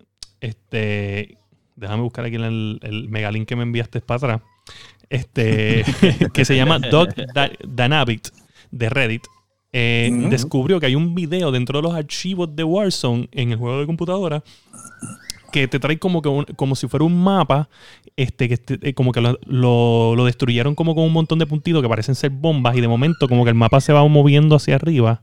[0.49, 1.39] este,
[1.77, 4.41] déjame buscar aquí el, el megalink que me enviaste para atrás,
[5.11, 5.85] este,
[6.35, 6.79] que se llama
[7.35, 8.29] Da- Danabit
[8.71, 9.23] de Reddit,
[9.73, 13.81] eh, descubrió que hay un video dentro de los archivos de Warzone en el juego
[13.81, 14.43] de computadora
[15.53, 17.69] que te trae como que un- como si fuera un mapa,
[18.17, 21.47] este, que este- eh, como que lo, lo- lo destruyeron como con un montón de
[21.47, 24.57] puntitos que parecen ser bombas y de momento como que el mapa se va moviendo
[24.57, 25.23] hacia arriba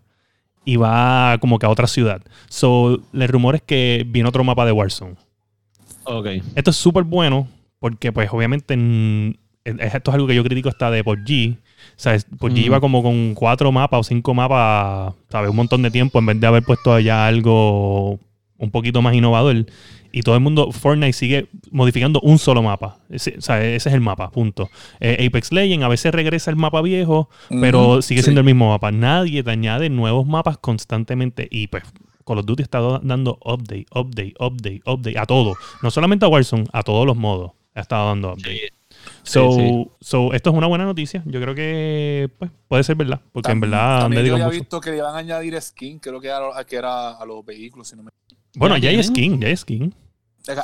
[0.66, 2.22] y va como que a otra ciudad.
[2.50, 5.16] So, el rumor es que viene otro mapa de Warzone.
[6.04, 6.28] Ok.
[6.56, 7.48] Esto es súper bueno
[7.80, 9.30] porque pues obviamente mm,
[9.64, 11.58] es- esto es algo que yo critico hasta de PUBG.
[11.96, 12.26] ¿Sabes?
[12.26, 12.58] PUBG Mm.
[12.66, 15.50] iba como con cuatro mapas o cinco mapas, ¿sabes?
[15.50, 18.20] Un montón de tiempo en vez de haber puesto allá algo
[18.58, 19.66] un poquito más innovador.
[20.12, 23.00] Y todo el mundo, Fortnite sigue modificando un solo mapa.
[23.10, 24.70] Ese, o sea, ese es el mapa, punto.
[25.00, 28.26] Eh, Apex Legends a veces regresa el mapa viejo, pero sigue sí.
[28.26, 28.92] siendo el mismo mapa.
[28.92, 31.84] Nadie te añade nuevos mapas constantemente y pues
[32.26, 35.56] Call of Duty está do- dando update, update, update, update a todo.
[35.82, 37.52] No solamente a Warzone, a todos los modos.
[37.74, 38.74] Ha estado dando update.
[39.24, 39.88] So, sí.
[40.02, 41.24] so, esto es una buena noticia.
[41.26, 43.22] Yo creo que pues, puede ser verdad.
[43.32, 44.60] Porque en verdad También yo había mucho.
[44.60, 47.88] visto que le iban a añadir skin, creo que era, que era a los vehículos,
[47.88, 48.12] si no me
[48.56, 49.94] Bueno, Ya ya hay skin, ya hay skin.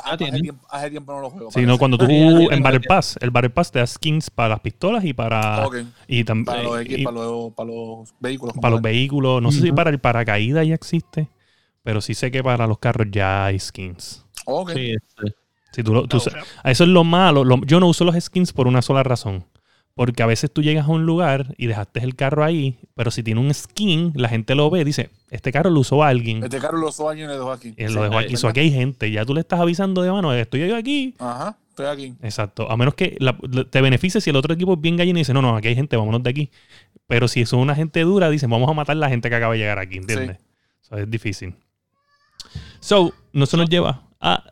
[0.04, 1.50] Hace, tiempo, hace tiempo no lo juego.
[1.52, 1.78] Sí, no, parece.
[1.78, 2.80] cuando tú Ah, en Battle.
[2.80, 5.68] Pass, el Battle Pass te da skins para las pistolas y para
[6.08, 8.54] y también Para los, y- equipos, para, los, para los vehículos.
[8.60, 9.40] para los vehículos.
[9.42, 11.28] No sé si para el paracaídas ya existe,
[11.84, 14.24] pero sí sé que para los carros ya hay skins.
[14.46, 14.72] Ok.
[14.74, 15.32] Sí, sí.
[15.72, 16.30] Si tú lo- tú eso
[16.64, 17.44] es lo malo.
[17.44, 19.44] lo- yo no uso los skins por una sola razón.
[19.98, 23.24] Porque a veces tú llegas a un lugar y dejaste el carro ahí, pero si
[23.24, 26.44] tiene un skin, la gente lo ve y dice, este carro lo usó alguien.
[26.44, 27.74] Este carro lo usó alguien y lo dejó aquí.
[27.76, 28.36] y Sí, lo dejó aquí.
[28.36, 29.10] So, aquí hay gente.
[29.10, 31.16] Ya tú le estás avisando de mano, estoy yo aquí.
[31.18, 32.14] Ajá, estoy aquí.
[32.22, 32.70] Exacto.
[32.70, 33.36] A menos que la-
[33.68, 35.74] te beneficie si el otro equipo es bien gallina y dice, no, no, aquí hay
[35.74, 36.50] gente, vámonos de aquí.
[37.08, 39.54] Pero si son una gente dura, dicen, vamos a matar a la gente que acaba
[39.54, 40.38] de llegar aquí, ¿entiendes?
[40.82, 41.54] So, es difícil.
[42.80, 44.44] So, no se nos lleva a...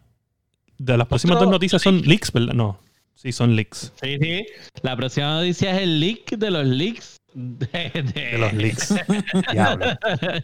[0.79, 2.53] De las próximas dos noticias son leaks, ¿verdad?
[2.53, 2.79] No.
[3.27, 3.93] Sí, son leaks.
[4.01, 4.47] Sí, sí.
[4.83, 7.17] La próxima noticia es el leak de los leaks.
[7.35, 8.95] De, de- De los leaks.
[9.53, 9.85] Diablo.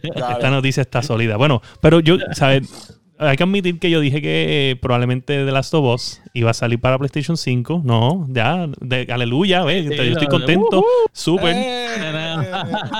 [0.03, 1.37] Esta noticia está sólida.
[1.37, 2.99] Bueno, pero yo, ¿sabes?
[3.19, 6.53] Hay que admitir que yo dije que eh, probablemente The Last of Us iba a
[6.53, 7.83] salir para PlayStation 5.
[7.85, 9.87] No, ya, de, aleluya, ¿ves?
[9.87, 10.79] Sí, yo estoy contento.
[10.79, 10.87] Ujú.
[11.13, 11.55] Súper.
[11.55, 11.87] Eh,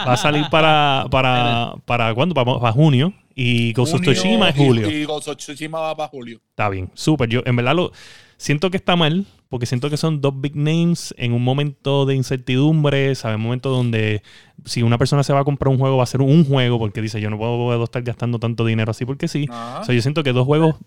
[0.08, 2.34] Va a salir para, para, para ¿cuándo?
[2.34, 3.14] Para, para junio.
[3.36, 4.90] Y Ghost of Tsushima es y- julio.
[4.90, 6.40] Y Ghost of Tsushima va para julio.
[6.52, 7.28] Está bien, súper.
[7.30, 7.92] Yo en verdad lo
[8.38, 12.16] siento que está mal, porque siento que son dos big names en un momento de
[12.16, 13.36] incertidumbre, ¿sabes?
[13.36, 14.24] Un momento donde
[14.66, 17.04] si una persona se va a comprar un juego, va a ser un juego, porque
[17.04, 19.46] dice, yo no puedo estar gastando tanto dinero así porque sí.
[19.52, 19.82] Ajá.
[19.82, 20.78] O sea, yo siento que dos juegos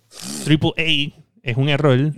[0.48, 2.12] AAA es un error,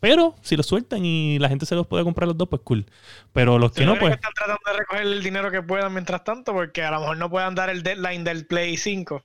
[0.00, 2.86] pero si los sueltan y la gente se los puede comprar los dos, pues cool.
[3.34, 4.12] Pero los que no, pues...
[4.12, 7.18] que están tratando de recoger el dinero que puedan mientras tanto, porque a lo mejor
[7.18, 9.22] no puedan dar el deadline del Play 5.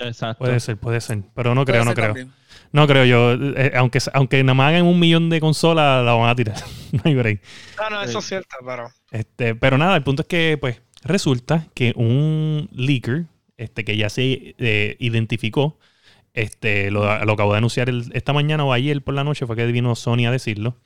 [0.00, 0.44] Exacto.
[0.44, 1.22] Puede ser, puede ser.
[1.34, 2.06] Pero no creo, no creo.
[2.08, 2.32] también.
[2.72, 3.32] No creo yo.
[3.56, 6.56] eh, aunque, aunque nada más hagan un millón de consolas, la van a tirar.
[6.92, 7.42] no hay break.
[7.78, 8.88] No, no, eso es cierto, pero.
[9.10, 14.08] Este, pero nada, el punto es que, pues, resulta que un leaker, este, que ya
[14.08, 15.78] se eh, identificó,
[16.32, 19.56] este, lo, lo acabo de anunciar el- esta mañana o ayer por la noche, fue
[19.56, 20.76] que vino Sony a decirlo.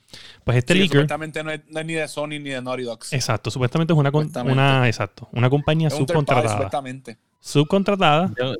[0.43, 2.81] Pues este Sí, leaker, supuestamente no es, no es ni de Sony ni de Naughty
[2.83, 3.13] Dogs.
[3.13, 4.09] exacto, supuestamente es una,
[4.43, 6.55] una, exacto, una compañía Es un third party, subcontratada.
[6.57, 7.17] supuestamente.
[7.39, 8.55] Subcontratada Yo-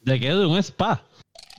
[0.00, 0.28] ¿De qué?
[0.34, 1.02] De un spa.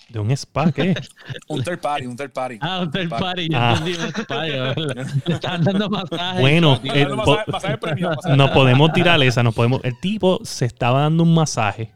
[0.10, 0.94] de un spa, ¿qué?
[1.48, 2.58] Un third party, un third party.
[2.60, 3.48] Ah, un third party.
[3.50, 3.76] Yo Ah.
[3.78, 4.48] entendí un spa.
[4.48, 5.02] yo, Le le
[5.36, 6.42] estaban dando masajes.
[6.42, 9.80] Bueno, masaje- masaje masaje nos podemos tirar esa, nos podemos.
[9.84, 11.92] El tipo se estaba dando un masaje,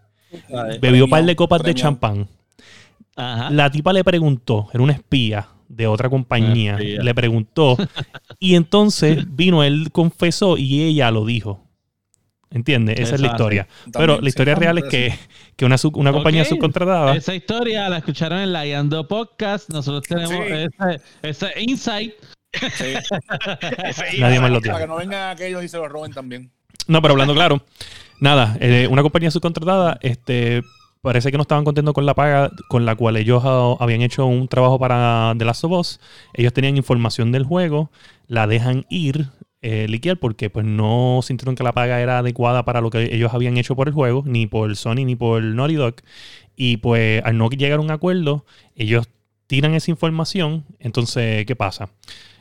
[0.80, 2.28] bebió un par de copas de champán.
[3.18, 3.50] Ajá.
[3.50, 7.76] La tipa le preguntó, era una espía de otra compañía, le preguntó
[8.40, 11.65] y entonces vino, él confesó y ella lo dijo.
[12.52, 13.00] ¿Entiendes?
[13.00, 13.68] Esa es la historia.
[13.92, 15.14] También, Pero la historia real es que,
[15.58, 16.48] que una, sub- una compañía Ok.
[16.50, 17.16] subcontratada.
[17.16, 19.70] Esa historia la escucharon en la Yando Podcast.
[19.70, 20.54] Nosotros tenemos Sí.
[20.54, 21.02] ese,
[21.48, 22.14] ese insight.
[22.54, 22.86] Sí.
[23.84, 24.88] Ese- Nadie más lo Para que tiene.
[24.88, 26.52] no vengan aquellos y se lo roben también.
[26.88, 27.62] No, pero hablando claro,
[28.22, 30.62] nada, eh, una compañía subcontratada, este,
[31.02, 33.44] parece que no estaban contentos con la paga con la cual ellos
[33.80, 36.00] habían hecho un trabajo para The Last of Us.
[36.34, 37.92] Ellos tenían información del juego,
[38.28, 39.28] la dejan ir,
[39.68, 43.34] eh, liquear, porque pues no sintieron que la paga era adecuada para lo que ellos
[43.34, 45.96] habían hecho por el juego, ni por Sony ni por Naughty Dog.
[46.56, 49.10] Y pues al no llegar a un acuerdo, ellos
[49.48, 50.66] tiran esa información.
[50.78, 51.90] Entonces, ¿qué pasa?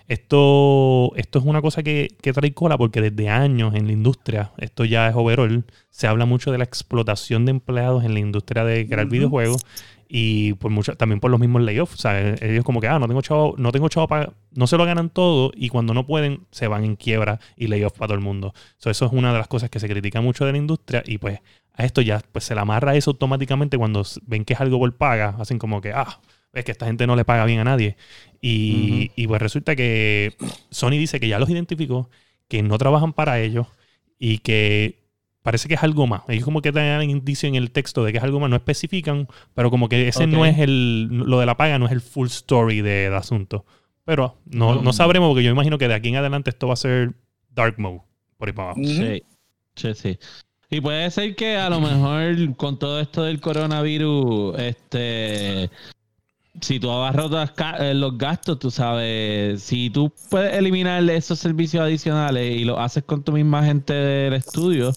[0.06, 4.52] Esto, esto es una cosa que, que trae cola porque desde años en la industria,
[4.58, 8.66] esto ya es overall, se habla mucho de la explotación de empleados en la industria
[8.66, 9.64] de crear videojuegos
[10.08, 11.94] y por mucho, también por los mismos layoffs.
[11.94, 14.32] O sea, ellos como que, ah, no tengo chavo, no tengo chavo para...
[14.52, 17.92] No se lo ganan todo y cuando no pueden se van en quiebra y layoff
[17.92, 18.54] para todo el mundo.
[18.78, 21.18] So, eso es una de las cosas que se critica mucho de la industria y
[21.18, 21.40] pues
[21.72, 24.96] a esto ya pues se le amarra eso automáticamente cuando ven que es algo por
[24.96, 25.36] paga.
[25.38, 26.20] Hacen como que, ah,
[26.52, 27.96] es que esta gente no le paga bien a nadie.
[28.40, 30.36] Y, y pues resulta que
[30.70, 32.10] Sony dice que ya los identificó,
[32.48, 33.66] que no trabajan para ellos
[34.18, 35.03] y que
[35.44, 36.22] parece que es algo más.
[36.26, 39.28] Ellos como que dan indicio en el texto de que es algo más, no especifican,
[39.54, 42.26] pero como que ese no es el, lo de la paga no es el full
[42.28, 43.64] story de- del asunto.
[44.06, 46.76] Pero no, no sabremos porque yo imagino que de aquí en adelante esto va a
[46.76, 47.12] ser
[47.50, 48.00] dark mode,
[48.38, 48.80] por ahí para abajo.
[48.84, 49.22] Sí.
[49.76, 50.18] Sí, sí.
[50.70, 55.70] Y puede ser que a lo mejor con todo esto del coronavirus, este,
[56.60, 62.56] si tú abarrotas eh, los gastos, tú sabes, si tú puedes eliminar esos servicios adicionales
[62.56, 64.92] y lo haces con tu misma gente del estudio,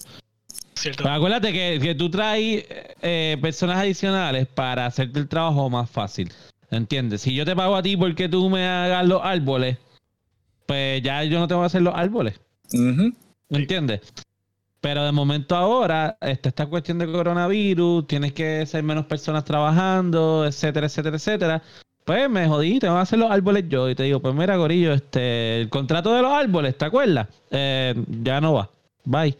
[0.77, 1.03] Cierto.
[1.03, 2.65] pues acuérdate que, que tú traes
[3.01, 6.31] eh, personas adicionales para hacerte el trabajo más fácil.
[6.69, 7.21] ¿Entiendes?
[7.21, 9.77] Si yo te pago a ti porque tú me hagas los árboles,
[10.65, 12.39] pues ya yo no te voy a hacer los árboles.
[12.73, 13.13] Ujú.
[13.49, 14.01] ¿Me entiendes?
[14.81, 20.45] Pero de momento ahora, este, esta cuestión de coronavirus, tienes que ser menos personas trabajando,
[20.45, 21.63] etcétera, etcétera, etcétera.
[22.05, 23.89] Pues me jodí, te voy a hacer los árboles yo.
[23.89, 27.27] Y te digo, pues mira, Gorillo, este, el contrato de los árboles, ¿te acuerdas?
[27.49, 28.69] Eh, ya no va.
[29.03, 29.35] Bye.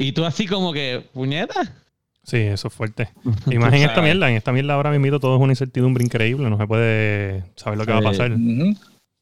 [0.00, 1.76] Y tú así como que, puñeta.
[2.22, 3.08] Sí, eso es fuerte.
[3.50, 4.30] Y más en esta mierda.
[4.30, 6.48] En esta mierda ahora mismo todo es una incertidumbre increíble.
[6.48, 8.30] No se puede saber lo que va a pasar.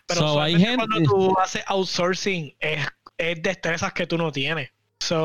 [0.07, 2.87] Pero So, hay usualmente gente- cuando tú haces outsourcing es,
[3.19, 4.71] es destrezas que tú no tienes.
[5.01, 5.21] So.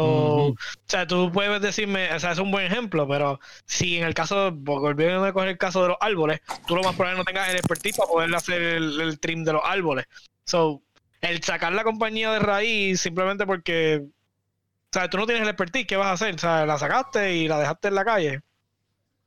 [0.47, 0.55] O
[0.87, 4.51] sea, tú puedes decirme, o sea, es un buen ejemplo, pero si en el caso,
[4.51, 7.55] volviendo a coger el caso de los árboles, tú lo más probable no tengas el
[7.57, 10.05] expertise para poder hacer el, el trim de los árboles.
[10.45, 10.81] So,
[11.21, 14.03] el sacar la compañía de raíz simplemente porque,
[14.93, 16.35] sea, tú no tienes el expertise, ¿qué vas a hacer?
[16.35, 18.41] O sea, la sacaste y la dejaste en la calle.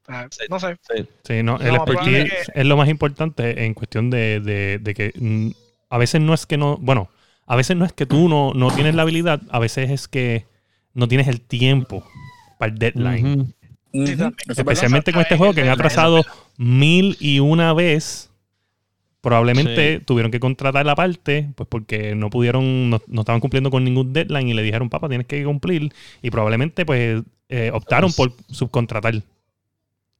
[0.08, 0.76] O sea, no sé.
[1.24, 5.12] Sí, no, el No, expertise es lo más importante en cuestión de, de- de que
[5.18, 5.50] mm,
[5.90, 7.08] a veces no es que no, bueno,
[7.46, 10.46] a veces no es que tú no, no tienes la habilidad, a veces es que
[10.94, 12.04] no tienes el tiempo
[12.58, 13.54] para el deadline.
[13.92, 14.32] Es verdad.
[14.48, 16.24] Especialmente con este juego que han atrasado
[16.56, 18.30] mil y una vez.
[19.26, 23.82] Probablemente tuvieron que contratar la parte, pues porque no pudieron, no, no estaban cumpliendo con
[23.82, 25.92] ningún deadline y le dijeron, papá, tienes que cumplir.
[26.22, 29.14] Y probablemente, pues, eh, optaron por subcontratar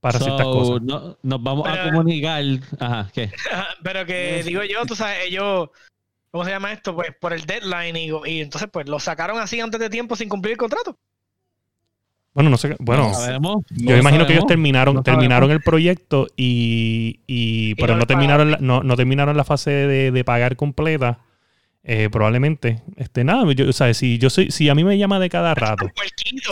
[0.01, 0.83] para ciertas So, cosas.
[0.83, 2.43] no- nos vamos a Pero- comunicar.
[2.81, 3.31] Ajá, ¿qué?
[3.85, 5.71] Pero que digo yo, tú sabes, ellos,
[6.33, 6.93] ¿cómo se llama esto?
[6.97, 10.29] Pues por el deadline y, y entonces pues lo sacaron así antes de tiempo sin
[10.29, 10.99] cumplir el contrato.
[12.37, 17.21] Bueno, no sé, bueno, No yo imagino que ellos terminaron, No terminaron el proyecto y,
[17.27, 21.21] y pero no terminaron la, no, no terminaron la fase de, de pagar completa.
[21.83, 22.83] Eh, probablemente.
[22.97, 25.55] Este, nada, yo, o sea, si yo soy, si a mí me llama de cada
[25.55, 25.87] rato,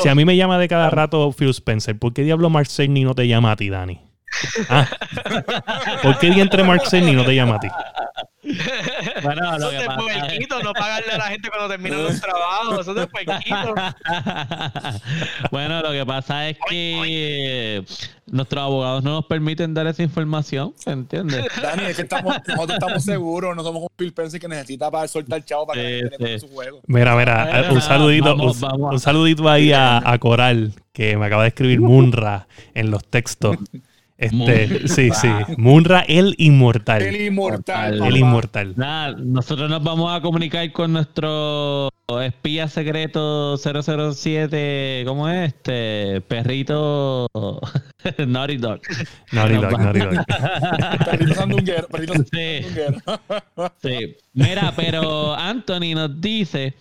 [0.03, 3.05] si a mí me llama de cada rato Phil Spencer, ¿por qué diablo Mark Cerny
[3.05, 4.01] no te llama a ti, Dani?
[4.71, 4.89] Ah,
[6.03, 7.69] ¿Por qué entre Mark Cerny no te llama a ti?
[9.23, 12.03] Bueno, lo Eso que es de pasa es- no pagarle a la gente cuando terminan
[12.05, 12.81] los trabajos.
[12.81, 13.75] Eso es de puerquito.
[15.51, 17.85] bueno, lo que pasa es que
[18.27, 21.47] nuestros abogados no nos permiten dar esa información, ¿entiendes?
[21.63, 25.07] Dani, es que estamos, nosotros estamos seguros, no somos un Phil Spencer que necesita para
[25.09, 26.39] soltar chavo para que Sí, sí.
[26.41, 26.81] su juego.
[26.87, 28.93] Mira, mira, un saludito, vamos, un, vamos.
[28.95, 33.57] un saludito ahí a, a Coral, que me acaba de escribir Munra en los textos.
[34.17, 35.29] Este, sí, sí.
[35.57, 37.03] Munra el inmortal.
[37.03, 38.01] El inmortal.
[38.05, 38.75] El inmortal.
[38.77, 41.91] Nada, nosotros nos vamos a comunicar con nuestro
[42.23, 45.49] espía secreto 007, ¿cómo es?
[45.55, 47.27] Este perrito
[48.27, 48.81] Naughty Dog.
[49.33, 50.25] Naughty Dog, Naughty Dog.
[51.05, 51.89] Perrito sandunguero.
[51.89, 52.67] Perrito Sí.
[53.83, 54.17] Sí.
[54.33, 56.75] Mira, pero Anthony nos dice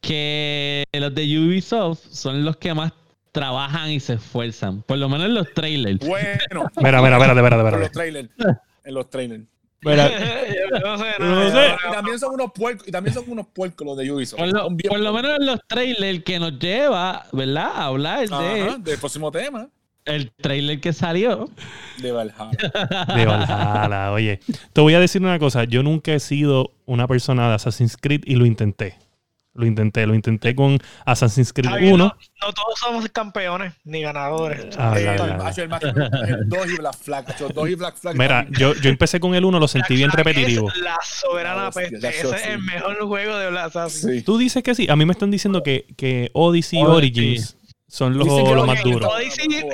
[0.00, 2.92] que los de Ubisoft son los que más
[3.32, 4.82] trabajan y se esfuerzan.
[4.82, 6.06] Por lo menos en los trailers.
[6.06, 6.70] Bueno.
[6.80, 8.30] Mira, mira, espérate, espérate, En los trailers.
[8.84, 9.44] En los trailers.
[9.82, 10.08] Mira,
[10.84, 11.66] no sé, No sé.
[11.88, 14.38] Y también son unos puercos, y también son unos puercos los de Ubisoft.
[14.40, 15.22] Por lo, Son bien por lo puercos.
[15.30, 17.70] menos en los trailers que nos lleva, ¿verdad?
[17.74, 19.68] A hablar de Ajá, del próximo tema.
[20.04, 21.48] el trailer que salió.
[21.98, 22.50] De Valhalla.
[23.14, 24.40] de Valhalla, oye.
[24.72, 25.64] Te voy a decir una cosa.
[25.64, 28.96] Yo nunca he sido una persona de Assassin's Creed y lo intenté.
[29.54, 32.04] Lo intenté, lo intenté con Assassin's Creed bien, 1.
[32.04, 32.14] no,
[32.46, 34.76] no todos somos campeones ni ganadores.
[34.78, 35.20] Ah, Eh, el
[35.62, 37.26] el macho, el 2 y Black Flag.
[37.26, 38.16] macho, 2 y Black Flag.
[38.16, 40.68] Mira, yo, yo empecé con el 1, lo sentí bien repetitivo.
[40.70, 41.96] Es la soberana peste.
[41.96, 44.10] Ese es el mejor juego de Black Assassin.
[44.12, 44.22] Sí.
[44.22, 44.86] Tú dices que sí.
[44.88, 46.80] A mí me están diciendo que, que Odyssey.
[46.82, 47.57] Origins
[47.98, 49.10] son los, Dicen que los lo más duros.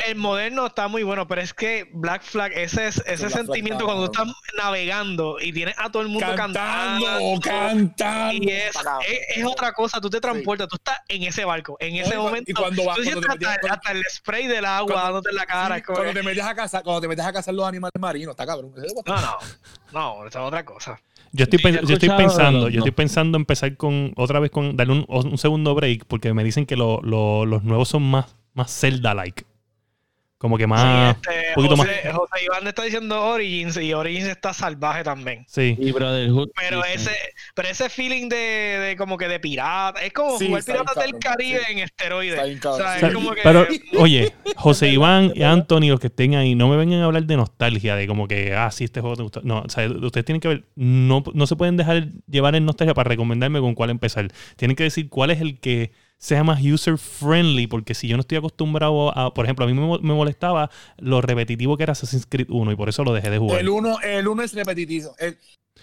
[0.07, 3.85] El moderno está muy bueno, pero es que Black Flag, ese, es- ese Black sentimiento
[3.85, 7.07] cuando tú estás navegando y tienes a todo el mundo Cantando,
[7.41, 7.41] cantando.
[7.43, 8.35] cantando.
[8.35, 12.19] Y es, otra cosa, tú te transportas, tú estás en ese barco, en ese y
[12.19, 12.51] momento.
[12.51, 15.29] y cuando vas- tú cuando sientes te hasta, hasta el spray del agua cuando- dándote
[15.31, 15.77] en la cara.
[15.77, 18.47] Sí, cuando te metes a cazar, cuando te metes a cazar los animales marinos, está
[18.47, 18.73] cabrón.
[19.07, 19.39] No, no,
[19.95, 21.01] no, esa es otra cosa.
[21.33, 25.05] Yo estoy, yo estoy pensando, yo estoy pensando empezar con otra vez con darle un,
[25.09, 29.45] un segundo break porque me dicen que lo- lo- los nuevos son más, más Zelda-like.
[30.45, 31.17] Como que más.
[31.17, 35.47] Sí, este, poquito José, José Iván está diciendo Origins y Origins está salvaje también.
[35.49, 35.75] Sí.
[35.81, 36.51] Y Brotherhood.
[36.55, 37.13] Pero ese,
[37.55, 41.19] pero ese feeling de, de como que de pirata, es como Sí, jugar Piratas del
[41.19, 41.73] Caribe sí.
[41.73, 42.63] en esteroides.
[42.67, 43.67] O sea, es como que Pero,
[43.99, 47.39] oye, José Iván y Anthony, los que estén ahí, no me vengan a hablar de
[47.39, 49.41] nostalgia, de como que, ah, sí, este juego te gustó.
[49.45, 52.93] No, o sea, ustedes tienen que ver, no, no se pueden dejar llevar en nostalgia
[52.93, 54.29] para recomendarme con cuál empezar.
[54.57, 58.21] Tienen que decir cuál es el que sea más user friendly, porque si yo no
[58.23, 61.93] estoy acostumbrado a, por ejemplo, a mí me, mo- me molestaba lo repetitivo que era
[61.93, 63.61] Assassin's Creed 1 y por eso lo dejé de jugar.
[63.61, 65.15] El 1 el uno es repetitivo.
[65.19, 65.37] El,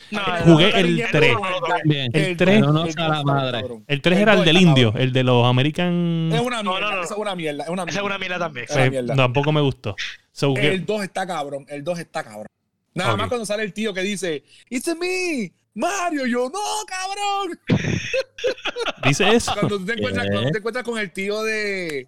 [0.09, 1.33] No, Jugué el no, no, tres.
[1.33, 1.75] no, no, no.
[1.85, 2.09] Bien.
[2.13, 3.61] El tres- no, no, el a la dos, madre.
[3.61, 3.83] cabrón.
[3.87, 6.31] El 3 El era el del indio, el de los American...
[6.33, 6.79] Es una mierda.
[6.79, 7.03] no, no.
[7.03, 7.63] Esa es una mierda.
[7.65, 8.05] Es una Esa es mierda.
[8.07, 8.65] una mierda también.
[8.67, 9.15] Es una Eh, mierda.
[9.15, 9.95] tampoco me gustó.
[10.31, 11.65] So, El 2 está cabrón.
[11.69, 12.47] El 2 está cabrón.
[12.95, 13.19] Nada Ok.
[13.19, 16.25] más cuando sale el tío que dice, It's me, Mario.
[16.25, 17.59] Yo, no, cabrón.
[19.03, 19.53] Dice eso.
[19.53, 22.07] Cuando tú te encuentras, te encuentras con el tío de,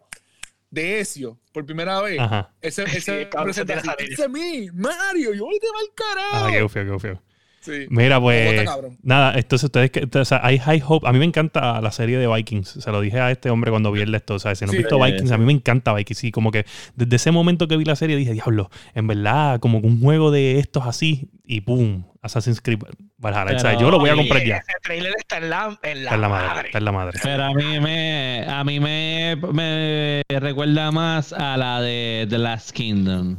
[0.70, 2.20] de Ezio por primera vez.
[2.20, 2.54] Ajá.
[2.62, 5.34] Ese, Sí, ese cabrón, se presenta tira así, a It's me, Mario.
[5.34, 6.46] Yo, te va el carajo.
[6.46, 7.22] Ah, qué feo, qué feo.
[7.64, 7.86] Sí.
[7.90, 8.66] Mira, pues.
[8.66, 8.88] Bota.
[9.04, 10.08] Nada, entonces ustedes que.
[10.20, 11.08] O sea, hay high hope.
[11.08, 12.68] A mí me encanta la serie de Vikings.
[12.70, 14.36] Se lo dije a este hombre cuando vi el de esto.
[14.36, 14.84] O sea, si no han Sí.
[14.84, 16.18] visto Vikings, a mí me encanta Vikings.
[16.20, 19.80] Sí, como que desde ese momento que vi la serie dije, diablo, en verdad, como
[19.82, 21.30] que un juego de estos así.
[21.46, 22.80] Y pum, Assassin's Creed
[23.18, 23.56] Valhalla.
[23.56, 24.58] o sea, yo lo voy a comprar ya.
[24.58, 26.48] Ese trailer está en la, en la, Está en la madre.
[26.48, 26.68] madre.
[26.68, 27.20] Está en la madre.
[27.24, 32.72] Pero a mí me, a mí me, me recuerda más a la de The Last
[32.72, 33.38] Kingdom.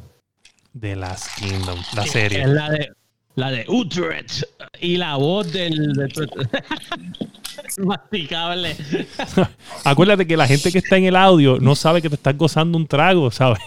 [0.78, 1.78] The Last Kingdom.
[1.94, 2.46] La Es serie.
[2.46, 2.90] la de
[3.36, 4.44] la de Utrecht
[4.80, 6.12] y la voz del, del
[7.78, 8.76] masticable.
[9.84, 12.78] Acuérdate que la gente que está en el audio no sabe que te estás gozando
[12.78, 13.60] un trago, ¿sabes?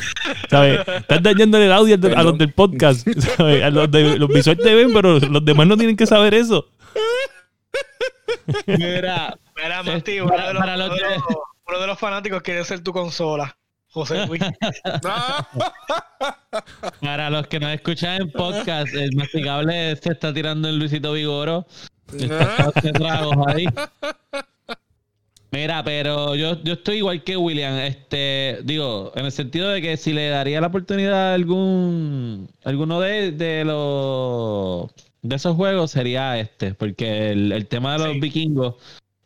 [0.50, 0.80] ¿Sabes?
[0.86, 3.06] Estás dañando el audio a los del podcast.
[3.36, 3.62] ¿sabes?
[3.62, 6.66] A los, de, los visuales te ven, pero los demás no tienen que saber eso.
[8.66, 10.90] Mira, Mira, Mati, de los, para los-
[11.68, 13.56] uno de los fanáticos quiere ser tu consola.
[13.92, 14.42] José Luis.
[17.00, 21.66] Para los que nos escuchan en podcast, el masticable se está tirando en Luisito Vigoro.
[22.30, 22.70] ah.
[22.94, 23.66] Tragos ahí.
[25.50, 27.74] Mira, pero yo, yo estoy igual que William.
[27.78, 33.00] Este, digo, en el sentido de que si le daría la oportunidad a algún alguno
[33.00, 38.20] de, de los de esos juegos sería este, porque el, el tema de los Sí.
[38.20, 38.74] vikingos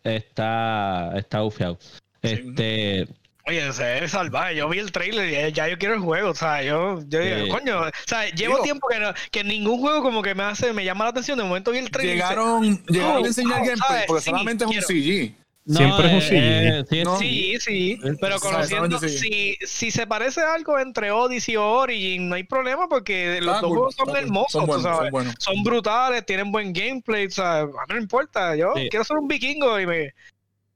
[0.02, 1.79] está está bufiado.
[2.22, 3.07] Este,
[3.49, 4.57] Oye, ese es salvaje.
[4.57, 6.31] Yo vi el trailer y ya yo quiero el juego.
[6.31, 7.51] O sea, yo, yo digo, Sí.
[7.51, 10.73] coño, o sea, llevo Digo- tiempo que, no- que ningún juego como que me hace,
[10.73, 11.39] me llama la atención.
[11.39, 12.15] De momento vi el trailer.
[12.17, 14.05] y dice, Llegaron, llegaron Oh, a enseñar wow, gameplay ¿sabes?
[14.09, 14.83] porque Sí, solamente es un.
[14.83, 15.35] CG.
[15.65, 16.39] no, Siempre es un CG.
[16.39, 17.19] eh, sí, No.
[17.19, 22.43] Sí, sí, pero conociendo, si, si se parece algo entre Odyssey o Origin, no hay
[22.45, 24.99] problema porque los dos cool, juegos son hermosos, Son buenos, sabes.
[24.99, 25.35] son buenos.
[25.39, 28.89] Son brutales, tienen buen gameplay, o sea, a mí no importa, yo Sí.
[28.91, 30.11] quiero ser un vikingo y me...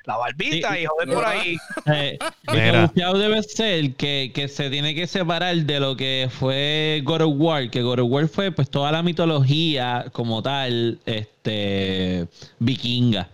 [0.07, 0.81] La barbita Sí.
[0.83, 1.57] y joder por ahí.
[1.87, 2.19] Eh,
[2.89, 7.35] bufiado debe ser que, que se tiene que separar de lo que fue God of
[7.37, 12.27] War, que God of War fue pues toda la mitología como tal, este
[12.59, 13.29] vikinga.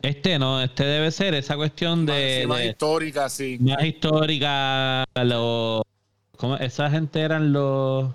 [0.00, 3.58] Este no, este debe ser esa cuestión de, Sí, más de- histórica, sí.
[3.60, 5.82] más histórica, los
[6.36, 6.56] ¿cómo?
[6.56, 8.10] esa gente eran los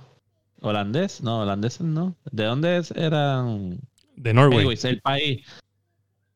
[0.61, 2.15] holandeses, no, holandeses no.
[2.31, 3.79] ¿De dónde es- eran?
[4.17, 4.59] De Norway.
[4.59, 5.45] Anyways, el país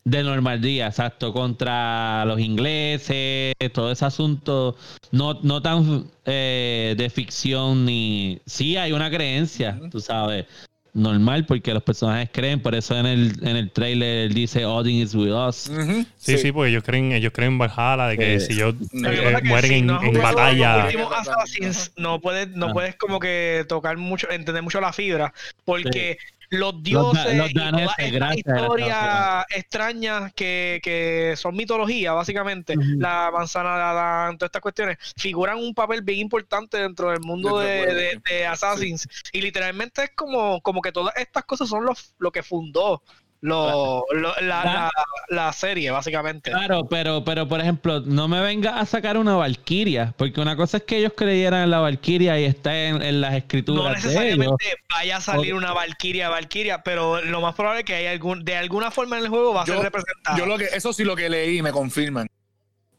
[0.04, 4.76] de Normandía, exacto, contra los ingleses, todo ese asunto,
[5.12, 8.40] no, no tan eh, de ficción ni...
[8.46, 10.46] Sí hay una creencia, tú sabes,
[10.94, 15.14] normal, porque los personajes creen, por eso en el, en el trailer dice Odin is
[15.14, 15.72] with us.
[16.18, 19.08] Sí, sí, porque ellos creen, ellos creen en Valhalla de que Eh, si ellos que
[19.08, 20.88] eh, que mueren si en, no en batalla.
[21.18, 22.74] Assassins, no puedes, no Ah.
[22.74, 25.32] puedes como que tocar mucho, entender mucho la fibra,
[25.64, 26.18] porque
[26.52, 29.46] Los dioses los y todas daneses, estas gracias, historias gracias.
[29.58, 35.74] extrañas que, que son mitología, básicamente, la manzana de Adán, todas estas cuestiones, figuran un
[35.74, 39.08] papel bien importante dentro del mundo de, de- Assassins.
[39.32, 43.02] Y literalmente es como, como que todas estas cosas son lo, lo que fundó
[43.42, 44.92] lo, lo- la, la,
[45.30, 46.52] la serie, básicamente.
[46.52, 50.78] Claro, pero, pero por ejemplo, no me venga a sacar una Valkyria, porque una cosa
[50.78, 53.90] es que ellos creyeran en la Valkyria y está en, en las No escrituras de
[53.92, 54.04] ellos.
[54.06, 58.46] necesariamente vaya a salir una Valkyria, Valkyria, pero lo más probable es que hay algún,
[58.46, 60.38] de alguna forma en el juego va a Yo- ser representada.
[60.38, 62.28] Yo lo que, eso sí lo que leí me confirman.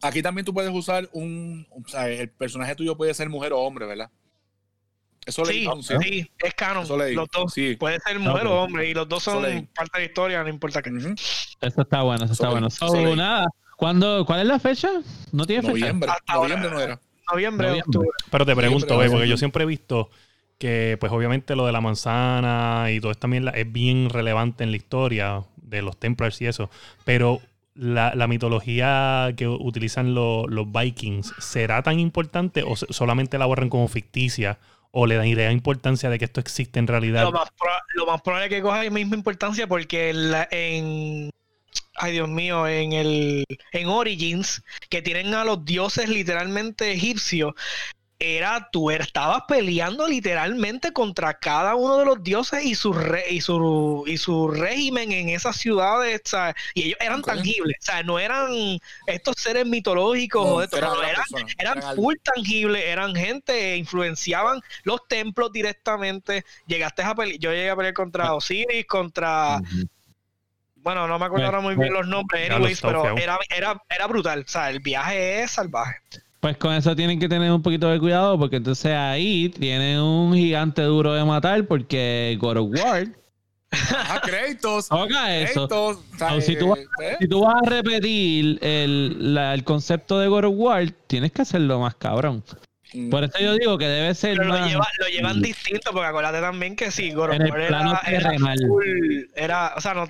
[0.04, 3.60] Aquí también tú puedes usar un, o sea, el personaje tuyo puede ser mujer o
[3.60, 4.10] hombre, ¿verdad?
[5.24, 5.60] Eso leí.
[5.60, 5.82] sí, ¿no?
[5.82, 5.94] Sí.
[6.02, 6.82] sí, es canon.
[6.84, 7.14] Eso leí.
[7.14, 7.52] Los dos.
[7.52, 7.76] Sí.
[7.78, 8.52] Puede ser mujer Ok.
[8.52, 9.42] o hombre y los dos son
[9.74, 10.90] parte de la historia, no importa qué.
[10.90, 12.68] Eso está bueno, eso está bueno.
[12.70, 14.90] So, nada, ¿cuándo, ¿cuál es la fecha?
[15.30, 15.72] No tiene fecha.
[15.78, 16.10] Noviembre.
[16.10, 16.34] Hasta.
[16.34, 17.00] Noviembre no era.
[17.30, 17.98] Noviembre, Noviembre.
[17.98, 18.08] octubre.
[18.30, 20.10] Pero te pregunto, ve, porque yo siempre he visto
[20.58, 24.64] que, pues obviamente lo de la manzana y todo esto también la- es bien relevante
[24.64, 26.68] en la historia de los Templars y eso,
[27.04, 27.40] pero
[27.74, 33.70] la, la mitología que utilizan lo- los Vikings, ¿será tan importante o solamente la borran
[33.70, 34.58] como ficticia
[34.92, 37.24] o le dan idea importancia de que esto existe en realidad?
[37.24, 40.10] Lo más, probable es que coja la misma importancia porque
[40.50, 41.30] en
[41.94, 47.54] ay Dios mío, en el en Origins, que tienen a los dioses literalmente egipcios,
[48.22, 53.40] era tú estabas peleando literalmente contra cada uno de los dioses y su re- y
[53.40, 56.54] su y su régimen en esas ciudades, ¿sabes?
[56.74, 60.76] y ellos eran tangibles, o sea, no eran estos seres mitológicos No, o de esto,
[60.78, 62.02] eran no, las eran personas, eran eran algo.
[62.02, 66.44] full tangibles, eran gente, influenciaban los templos directamente.
[66.66, 69.60] Llegaste a pelear, yo llegué a pelear contra Osiris, contra,
[70.76, 74.44] bueno, no me acuerdo ahora muy bien los nombres, anyways, pero era, era, era brutal.
[74.46, 75.96] O sea, el viaje es salvaje.
[76.42, 80.34] Pues con eso tienen que tener un poquito de cuidado porque entonces ahí tienen un
[80.34, 83.06] gigante duro de matar porque God of War
[83.70, 84.88] Ajá, créditos.
[84.88, 85.68] toca eso.
[85.68, 85.98] créditos.
[86.14, 90.18] O sea, si, tú, vas- eh, si tú vas a repetir el, la- el concepto
[90.18, 92.42] de God of War, tienes que hacerlo más cabrón.
[92.92, 96.08] eh, Por eso yo digo que debe ser Pero lo, lleva- lo llevan distinto, porque
[96.08, 98.32] acuérdate también que si God of War era, plano era
[98.66, 100.08] full, era, o sea, no,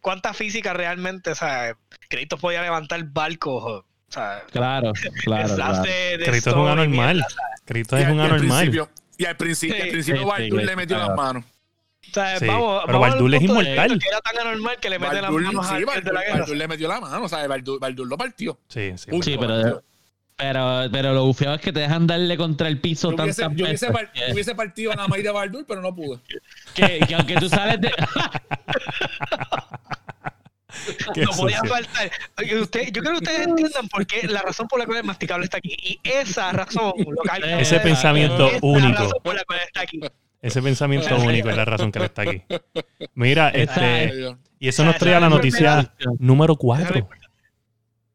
[0.00, 1.30] ¿cuánta física realmente?
[1.30, 1.76] O sea,
[2.08, 3.84] Kratos podía levantar barcos,
[4.14, 4.92] o sea, Claro,
[5.24, 5.82] claro, claro.
[5.82, 7.14] de, de Kratos es un anormal.
[7.16, 7.26] mierda.
[7.74, 8.88] Y es al- un y al anormal.
[9.18, 11.08] Y al principio, Sí, al principio sí, Baldur sí, le metió claro.
[11.10, 11.44] las manos.
[11.44, 13.98] O sea, Sí, vamos, pero Baldur es inmortal.
[13.98, 16.38] Que era tan anormal que le mete las manos sí, al de Baldur, la guerra.
[16.40, 17.48] Baldur le metió la mano, ¿sabes?
[17.48, 18.58] Baldur, Baldur lo partió.
[18.68, 19.10] Sí, sí.
[19.10, 19.82] Punto, pero-.
[20.34, 23.56] Pero, pero lo bufeado es que te dejan darle contra el piso Yo hubiese, tantas
[23.58, 26.18] yo hubiese veces par- yo hubiese partido a la maíz de Baldur, pero no pude.
[26.74, 27.92] que, que aunque tú sales de...
[31.14, 31.74] Qué no podía sucio.
[31.74, 32.10] faltar.
[32.60, 35.44] Usted, yo creo que ustedes entiendan por qué la razón por la cual el masticable
[35.44, 35.76] está aquí.
[35.82, 38.88] Y esa razón, lo que- Ese pensamiento esa único.
[39.02, 40.00] razón por la cual está aquí.
[40.40, 42.42] Ese pensamiento único es la razón que él está aquí.
[43.14, 44.12] Mira, este,
[44.58, 47.08] y eso nos trae a la noticia número 4.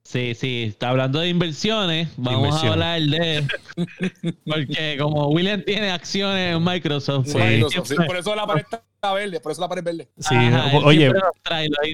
[0.07, 2.07] Sí, sí, está hablando de inversiones.
[2.15, 3.45] Vamos a hablar de.
[4.45, 7.33] Porque como William tiene acciones en Microsoft, Sí.
[7.33, 7.95] pues, Microsoft, sí.
[8.07, 10.07] Por eso la pared está verde, por eso la pared es verde.
[10.17, 11.11] Sí, Ajá, oye,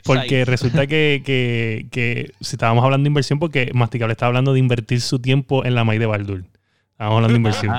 [0.06, 4.60] porque resulta que, que, que si estábamos hablando de inversión, porque Masticable está hablando de
[4.60, 6.44] invertir su tiempo en la maíz de Baldur.
[6.92, 7.76] Estábamos hablando de inversión.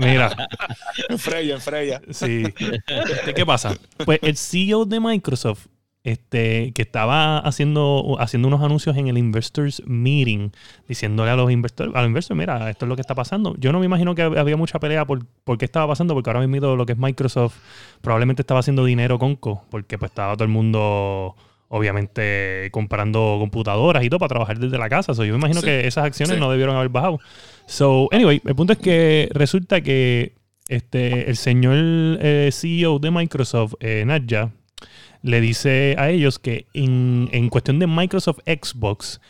[0.00, 0.48] Mira,
[1.08, 2.00] En Freya, en Freya.
[2.10, 2.44] Sí.
[3.34, 3.76] ¿Qué pasa?
[4.04, 5.66] Pues el CEO de Microsoft,
[6.02, 10.50] este, que estaba haciendo, haciendo unos anuncios en el Investors Meeting,
[10.88, 13.54] diciéndole a los inversores, a los inversores, mira, esto es lo que está pasando.
[13.58, 16.46] Yo no me imagino que había mucha pelea por, por qué estaba pasando, porque ahora
[16.46, 17.56] mismo lo que es Microsoft
[18.00, 21.36] probablemente estaba haciendo dinero con Co, porque pues estaba todo el mundo
[21.72, 25.14] obviamente comprando computadoras y todo para trabajar desde la casa.
[25.14, 26.40] So, yo me imagino Sí, que esas acciones sí.
[26.40, 27.20] no debieron haber bajado.
[27.66, 30.34] So, anyway, el punto es que resulta que
[30.68, 34.50] este, el señor eh, CEO de Microsoft, eh, Nadja,
[35.22, 39.20] le dice a ellos que en, en cuestión de Microsoft Xbox,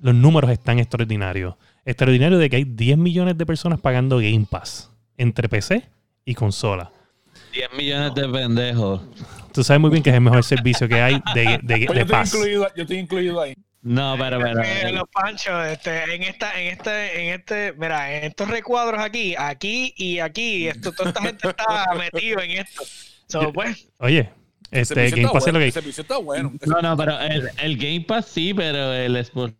[0.00, 1.56] los números están extraordinarios.
[1.84, 5.88] Extraordinario de que hay 10 millones de personas pagando Game Pass entre PC
[6.24, 6.92] y consola.
[7.52, 9.02] 10 millones de pendejos.
[9.52, 11.86] Tú sabes muy bien que es el mejor servicio que hay de, de, Pues de
[11.86, 12.34] yo, estoy Pass.
[12.34, 13.54] incluido, yo estoy incluido ahí.
[13.82, 14.62] No, pero, pero.
[14.62, 19.34] Eh, los panchos, este, en esta, en este, en este, mira, en estos recuadros aquí,
[19.38, 22.82] aquí y aquí, esto, toda esta gente está metido en esto.
[23.26, 24.30] So, pues, Oye,
[24.70, 26.52] este Game Pass es lo que El servicio está bueno.
[26.66, 29.52] No, no, pero el, el Game Pass sí, pero el Xbox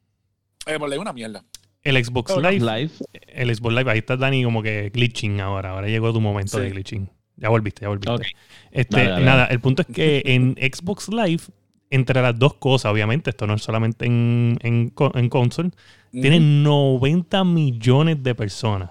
[0.66, 1.44] Eh, por ley una mierda.
[1.82, 2.90] el Xbox Live, Live.
[3.28, 5.70] el Xbox Live, ahí está Dani como que glitching ahora.
[5.70, 6.64] Ahora llegó tu momento Sí.
[6.64, 7.10] de glitching.
[7.36, 8.10] Ya volviste, ya volviste.
[8.12, 8.22] Ok.
[8.70, 11.42] Este, Dale, dale, nada, el punto es que en Xbox Live,
[11.88, 15.70] entre las dos cosas, obviamente, esto no es solamente en, en, en console,
[16.12, 18.90] tienen 90 millones de personas.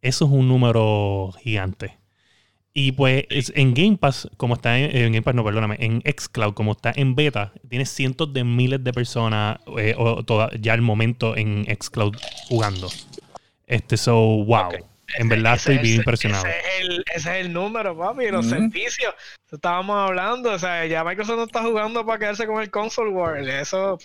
[0.00, 1.97] Eso es un número gigante.
[2.80, 6.00] Y pues es- en Game Pass, como está en, en Game Pass, no, perdóname, en
[6.02, 10.74] Xcloud, como está en beta, tiene cientos de miles de personas eh, o toda- ya
[10.74, 12.14] al momento en Xcloud
[12.48, 12.88] jugando.
[13.66, 14.70] Este, so, wow.
[15.16, 16.46] En verdad ese estoy es- bien impresionado.
[16.46, 19.12] Ese es el, ese es el número, papi, los servicios.
[19.50, 23.38] Estábamos hablando, o sea, ya Microsoft no está jugando para quedarse con el console war.
[23.40, 23.98] Eso,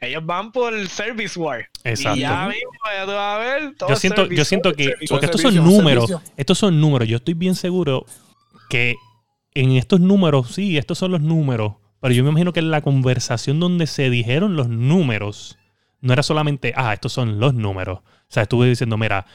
[0.00, 1.68] ellos van por el service war.
[1.84, 2.18] Exacto.
[2.18, 5.26] Y ya mismo, ya tú vas a ver todo yo siento, yo siento que, porque
[5.26, 6.32] estos son números, servicio.
[6.36, 8.06] estos son números, yo estoy bien seguro
[8.68, 8.96] que
[9.54, 12.82] en estos números, sí, estos son los números, pero yo me imagino que en la
[12.82, 15.58] conversación donde se dijeron los números,
[16.00, 18.00] no era solamente, ah, estos son los números.
[18.00, 19.26] O sea, estuve diciendo, mira,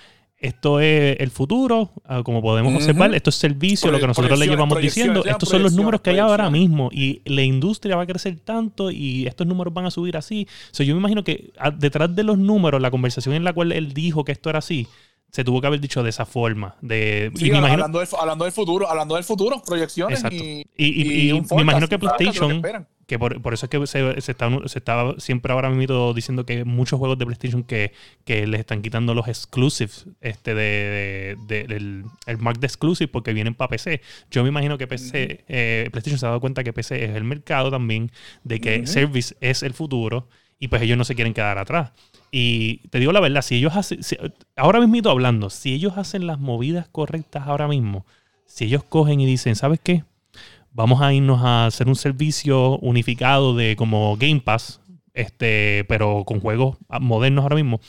[0.41, 2.79] esto es el futuro, ah, como podemos Ujú.
[2.81, 6.09] observar, esto es servicio, lo que nosotros le llevamos diciendo, estos son los números que
[6.09, 9.91] hay ahora mismo y la industria va a crecer tanto y estos números van a
[9.91, 10.47] subir así.
[10.71, 13.53] O sea, yo me imagino que ah, detrás de los números, la conversación en la
[13.53, 14.87] cual él dijo que esto era así,
[15.31, 16.75] se tuvo que haber dicho de esa forma.
[16.81, 20.43] De, Sí, y me imagino, hablando, del, hablando del futuro, hablando del futuro, proyecciones Exacto.
[20.43, 22.61] y, y, y- y un me imagino que PlayStation.
[23.12, 26.45] Que por, por eso es que se, se está, se está siempre ahora mismo diciendo
[26.45, 27.91] que muchos juegos de PlayStation que,
[28.26, 33.07] que les están quitando los exclusives este de, de- de- del el mark de exclusive
[33.09, 34.01] porque vienen para PC.
[34.32, 37.24] Yo me imagino que PC, eh, PlayStation se ha dado cuenta que PC es el
[37.26, 38.12] mercado también,
[38.43, 40.28] de que service es el futuro
[40.59, 41.91] y pues ellos no se quieren quedar atrás.
[42.32, 44.18] Y te digo la verdad, si ellos hacen, si-
[44.55, 48.05] ahora mismo hablando, si ellos hacen las movidas correctas ahora mismo,
[48.45, 50.03] si ellos cogen y dicen, ¿sabes qué?
[50.74, 54.80] Vamos a irnos a hacer un servicio unificado de como Game Pass,
[55.13, 57.80] este, pero con juegos modernos ahora mismo.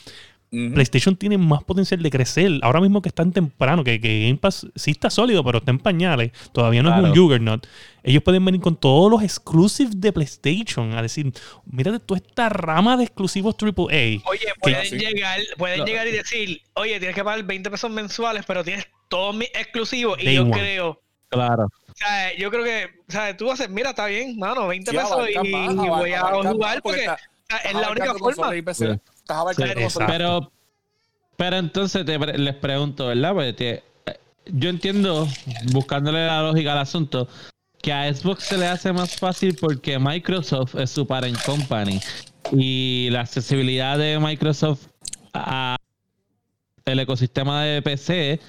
[0.75, 2.51] PlayStation tiene más potencial de crecer.
[2.61, 5.71] Ahora mismo que está en temprano, que, que Game Pass sí está sólido, pero está
[5.71, 6.33] en pañales.
[6.53, 7.17] Todavía no es un.
[7.17, 7.67] Juggernaut.
[8.03, 11.33] Ellos pueden venir con todos los exclusives de PlayStation a decir,
[11.65, 14.21] mírate toda esta rama de exclusivos AAA.
[14.29, 15.87] Oye, pueden llegar, pueden No.
[15.87, 20.19] llegar y decir, oye, tienes que pagar 20 pesos mensuales, pero tienes todos mis exclusivos.
[20.23, 20.51] Y yo one.
[20.53, 21.69] creo, Claro.
[21.97, 25.29] Sea, yo creo que, o sea, tú haces, mira, está bien, mano, 20 Sí, pesos
[25.31, 27.19] y, más, y voy a jugar más, porque está-
[27.65, 28.55] es la única forma.
[28.57, 28.97] Estás
[29.29, 29.99] abarcando Sí.
[30.07, 30.53] Pero,
[31.37, 33.33] pero entonces te les pregunto, ¿verdad?
[33.35, 35.29] Porque te- eh, yo entiendo,
[35.73, 37.29] buscándole la lógica al asunto,
[37.81, 42.01] que a Xbox se le hace más fácil porque Microsoft es su parent company
[42.53, 44.87] y la accesibilidad de Microsoft
[45.35, 45.77] a
[46.85, 48.41] el ecosistema de PC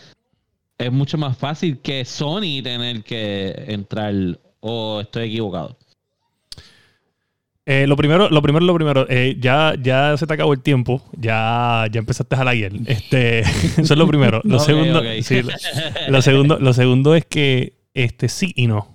[0.85, 4.13] es mucho más fácil que Sony tener que entrar
[4.59, 5.77] o estoy equivocado.
[7.65, 11.01] Eh, lo primero, lo primero, lo primero, eh, ya, ya se te acabó el tiempo,
[11.17, 12.73] ya, ya empezaste a ayer.
[12.87, 13.39] Este,
[13.77, 14.41] eso es lo primero.
[14.43, 15.21] Lo segundo, ok.
[15.21, 15.51] sí, lo,
[16.09, 18.93] lo segundo, lo segundo es que este sí y no.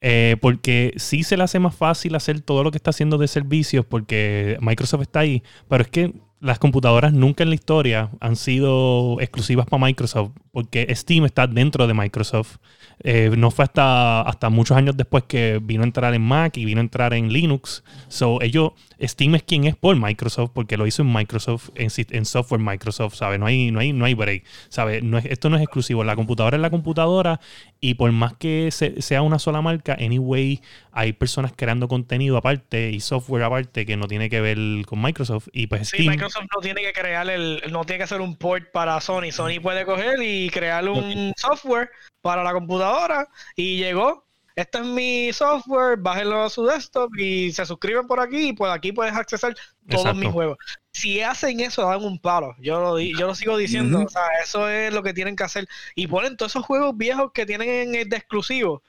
[0.00, 3.26] Eh, porque sí se le hace más fácil hacer todo lo que está haciendo de
[3.26, 6.12] servicios porque Microsoft está ahí, pero es que
[6.44, 11.86] las computadoras nunca en la historia han sido exclusivas para Microsoft porque Steam está dentro
[11.88, 12.58] de Microsoft.
[13.02, 16.64] Eh, no fue hasta, hasta muchos años después que vino a entrar en Mac y
[16.64, 17.82] vino a entrar en Linux.
[18.08, 18.70] So, ellos,
[19.02, 23.40] Steam es quien es por Microsoft porque lo hizo en Microsoft, en, software Microsoft, ¿sabes?
[23.40, 25.02] No hay, no hay, no hay break, ¿sabes?
[25.24, 26.04] Esto no es exclusivo.
[26.04, 27.40] La computadora es la computadora
[27.84, 32.90] y por más que se- sea una sola marca, anyway, hay personas creando contenido aparte
[32.90, 34.56] y software aparte que no tiene que ver
[34.86, 35.48] con Microsoft.
[35.52, 38.72] Y pues Sí, Microsoft no tiene que crear el, no tiene que hacer un port
[38.72, 39.30] para Sony.
[39.32, 41.90] Sony puede coger y crear un software
[42.22, 44.23] para la computadora y llegó.
[44.56, 48.70] Este es mi software, bájenlo a su desktop y se suscriben por aquí y pues
[48.70, 49.52] aquí puedes accesar
[49.88, 50.20] todos Exacto.
[50.20, 50.58] mis juegos.
[50.92, 52.54] Si hacen eso, dan un palo.
[52.60, 54.02] Yo lo, di- yo lo sigo diciendo.
[54.04, 55.66] O sea, eso es lo que tienen que hacer.
[55.96, 58.82] Y ponen todos esos juegos viejos que tienen en el de exclusivo.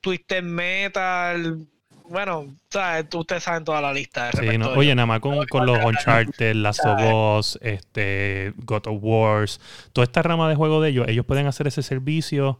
[0.00, 1.66] Twisted Metal.
[2.08, 4.30] Bueno, o sea, ustedes saben toda la lista.
[4.30, 4.70] de Sí, no.
[4.70, 7.00] Oye, nada más con, con los Uncharted, Last of
[7.38, 9.60] Us, este, God of Wars,
[9.92, 12.58] toda esta rama de juego de ellos, ellos pueden hacer ese servicio,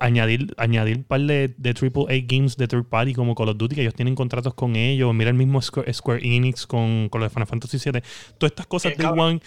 [0.00, 3.74] añadir, añadir un par de, de AAA games de third party como Call of Duty,
[3.74, 7.26] que ellos tienen contratos con ellos, mira el mismo Square, Square Enix con, con lo
[7.26, 8.02] de Final Fantasy VII,
[8.38, 9.26] todas estas cosas de cabrón.
[9.26, 9.40] One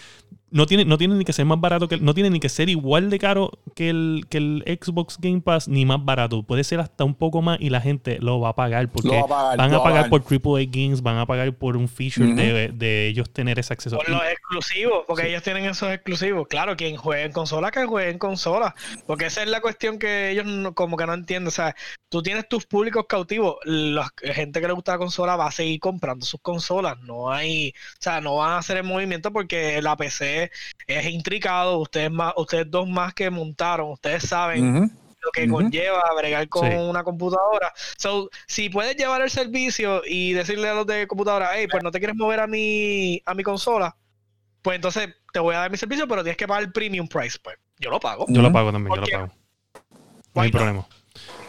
[0.55, 2.47] no tiene, no tiene ni que ser más barato que el- no tiene ni que
[2.49, 6.43] ser igual de caro que el, que el Xbox Game Pass, ni más barato.
[6.43, 9.13] Puede ser hasta un poco más y la gente lo va a pagar porque Lo
[9.15, 11.53] va a pagar, van lo a va a pagar por AAA Games, van a pagar
[11.55, 13.97] por un feature de, de ellos tener ese acceso.
[13.97, 16.47] Por los exclusivos, porque ellos tienen esos exclusivos.
[16.47, 18.73] Claro, quien juegue en consola, que juegue en consola.
[19.05, 21.49] Porque esa es la cuestión que ellos no- como que no entienden.
[21.49, 21.75] O sea,
[22.07, 23.57] tú tienes tus públicos cautivos.
[23.65, 26.97] La gente que le gusta la consola va a seguir comprando sus consolas.
[27.01, 30.44] No hay, o sea, no van a hacer el movimiento porque la PC
[30.87, 31.79] es intricado.
[31.79, 34.91] Ustedes más, ustedes dos más que montaron, ustedes saben
[35.21, 36.77] lo que conlleva bregar con Sí.
[36.77, 37.73] una computadora.
[37.97, 41.89] So, si puedes llevar el servicio y decirle a los de computadora, hey, pues no
[41.91, 43.95] te quieres mover a mi, a mi consola,
[44.61, 47.39] pues entonces te voy a dar mi servicio, pero tienes que pagar el premium price,
[47.41, 47.57] pues.
[47.79, 48.25] Yo lo pago.
[48.29, 49.33] Yo lo pago también, yo ¿Por lo pago.
[50.35, 50.87] No hay problema.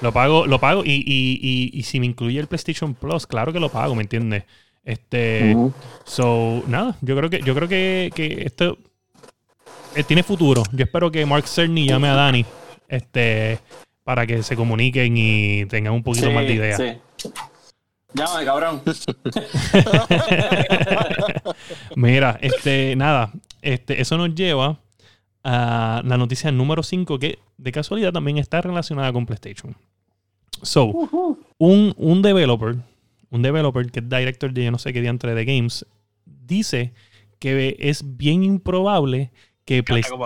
[0.01, 3.53] Lo pago, lo pago y, y, y, y si me incluye el PlayStation Plus, claro
[3.53, 4.45] que lo pago, ¿me entiendes?
[4.87, 5.55] Este,
[6.05, 8.79] so, nada, yo creo que, yo creo que, que esto
[9.97, 10.63] eh, tiene futuro.
[10.73, 12.47] Yo espero que Mark Cerny llame a Dani,
[12.87, 13.59] este,
[14.05, 16.77] para que se comuniquen y tengan un poquito Sí, más de idea.
[16.77, 17.31] sí.
[18.15, 18.83] Llámame, cabrón.
[21.97, 23.33] Mira, este, nada,
[23.63, 24.79] este, eso nos lleva
[25.45, 29.77] a la noticia número 5, que de casualidad también está relacionada con PlayStation.
[30.63, 30.87] So,
[31.59, 32.77] un, un developer,
[33.31, 35.87] un developer que es director de yo no sé qué diantre de games,
[36.25, 36.93] dice
[37.39, 39.31] que es bien improbable
[39.65, 40.21] que PlayStation.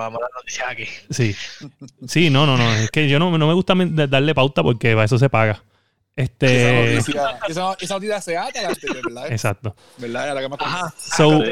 [0.69, 0.85] aquí.
[1.11, 1.35] Sí.
[2.07, 2.71] Sí, no, no, no.
[2.75, 3.75] Es que yo no, no me gusta
[4.07, 5.65] darle pauta porque para eso se paga.
[6.17, 6.97] Este.
[6.99, 8.61] Esa noticia, se ata,
[9.07, 9.27] ¿verdad?
[9.33, 9.75] Exacto.
[9.97, 10.35] ¿Verdad?
[10.35, 10.95] La que más Ajá.
[10.99, 11.43] So-.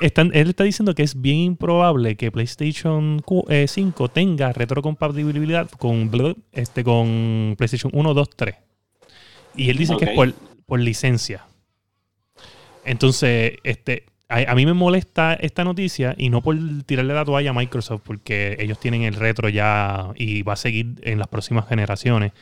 [0.00, 5.70] Están- él está diciendo que es bien improbable que PlayStation Q- eh, 5 tenga retrocompatibilidad
[5.70, 6.10] con,
[6.52, 8.54] este, con PlayStation 1, 2, 3.
[9.56, 10.34] Y él dice que es por,
[10.70, 11.44] por licencia.
[12.84, 16.56] Entonces, este, a, a mí me molesta esta noticia y no por
[16.86, 20.94] tirarle la toalla a Microsoft, porque ellos tienen el retro ya y va a seguir
[21.02, 22.32] en las próximas generaciones.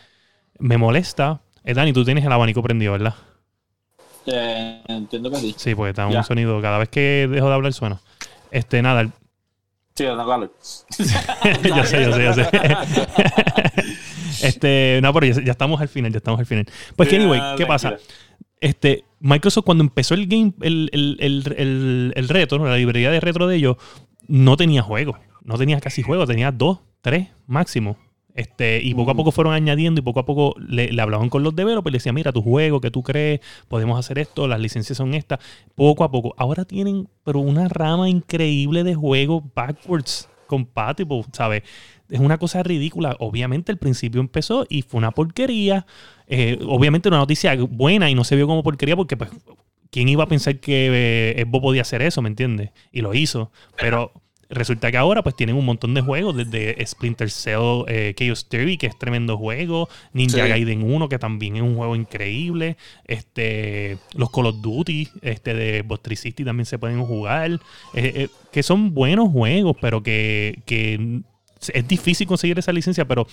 [0.58, 1.40] Me molesta.
[1.64, 3.14] Eh, Dani, tú tienes el abanico prendido, ¿verdad?
[4.26, 5.54] Eh, entiendo que sí.
[5.56, 6.18] Sí, porque está Ya.
[6.18, 6.60] un sonido.
[6.60, 7.98] Cada vez que dejo de hablar suena.
[8.50, 9.10] Este, nada,
[9.98, 10.44] Sí, no, claro.
[11.64, 12.48] yo sé, yo sé, yo sé.
[14.46, 16.66] este, no, pero ya, ya estamos al final, ya estamos al final.
[16.94, 17.96] Pues que, anyway, ¿qué pasa?
[18.60, 23.18] Este, Microsoft cuando empezó el game, el, el, el, el, el retro, la librería de
[23.18, 23.76] retro de ellos,
[24.28, 25.18] no tenía juegos.
[25.42, 27.96] No tenía casi juegos, tenía dos, tres máximo.
[28.38, 31.42] Este, y poco a poco fueron añadiendo y poco a poco le, le hablaban con
[31.42, 33.40] los developers y le decían, mira, tu juego, que tú crees?
[33.66, 35.40] Podemos hacer esto, las licencias son estas.
[35.74, 36.34] Poco a poco.
[36.36, 41.64] Ahora tienen pero una rama increíble de juegos backwards compatible, ¿sabes?
[42.08, 43.16] Es una cosa ridícula.
[43.18, 45.84] Obviamente el principio empezó y fue una porquería.
[46.28, 49.30] Eh, obviamente una noticia buena y no se vio como porquería porque pues
[49.90, 52.70] ¿quién iba a pensar que eh, Xbox podía hacer eso, me entiendes?
[52.92, 53.50] Y lo hizo.
[53.76, 54.12] Pero
[54.50, 58.78] resulta que ahora pues tienen un montón de juegos, desde Splinter Cell eh, Chaos Theory,
[58.78, 60.48] que es tremendo juego, Ninja Sí.
[60.48, 65.82] Gaiden 1, que también es un juego increíble, este los Call of Duty este de
[65.82, 67.58] Boss 360 también se pueden jugar, eh,
[67.94, 71.20] eh, que son buenos juegos, pero que, que
[71.72, 73.26] es difícil conseguir esa licencia, pero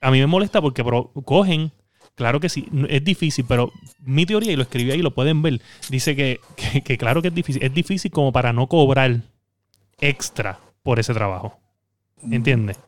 [0.00, 0.84] a mí me molesta porque
[1.24, 1.72] cogen
[2.16, 3.72] Claro que sí, es difícil, pero
[4.04, 7.26] mi teoría, y lo escribí ahí, lo pueden ver, dice que, que- que claro que
[7.28, 7.60] es difícil.
[7.60, 9.22] Es difícil como para no cobrar
[10.08, 11.58] extra por ese trabajo.
[12.30, 12.78] ¿Entiendes?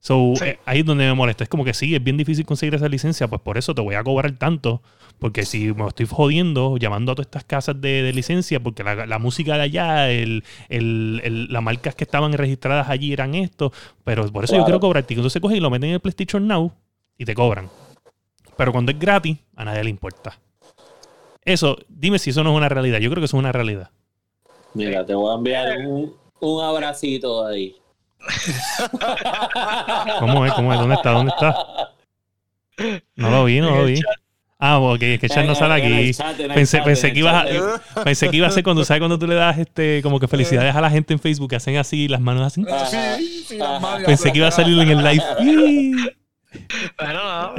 [0.00, 0.44] So, Sí.
[0.44, 1.42] eh, ahí es donde me molesta.
[1.44, 3.94] Es como que sí, es bien difícil conseguir esa licencia, pues por eso te voy
[3.96, 4.82] a cobrar tanto.
[5.18, 9.06] Porque si me estoy jodiendo llamando a todas estas casas de, de licencia, porque la,
[9.06, 13.72] la música de allá, el, el- el- las marcas que estaban registradas allí eran esto,
[14.04, 15.14] pero por eso yo quiero cobrarte.
[15.14, 16.72] Entonces coges y lo meten en el PlayStation Now
[17.18, 17.70] y te cobran.
[18.56, 20.38] Pero cuando es gratis, a nadie le importa.
[21.44, 22.98] Eso, dime si eso no es una realidad.
[22.98, 23.90] Yo creo que eso es una realidad.
[24.74, 27.76] Mira, te voy a enviar un, un abracito ahí.
[30.18, 30.52] ¿Cómo es?
[30.52, 30.78] ¿Cómo es?
[30.80, 31.10] ¿Dónde está?
[31.10, 31.56] ¿Dónde está?
[33.14, 34.00] No lo vi, no lo vi.
[34.58, 36.12] Ah, ok, es que Chat no sale aquí.
[36.54, 39.26] Pensé, pensé en que ibas a, pensé que iba a ser cuando sabes cuando tú
[39.26, 42.20] le das este como que felicidades a la gente en Facebook que hacen así las
[42.20, 42.64] manos así.
[43.18, 45.24] Sí, sí, las manos Pensé que iba a salir en el live.
[46.98, 47.54] Bueno, no.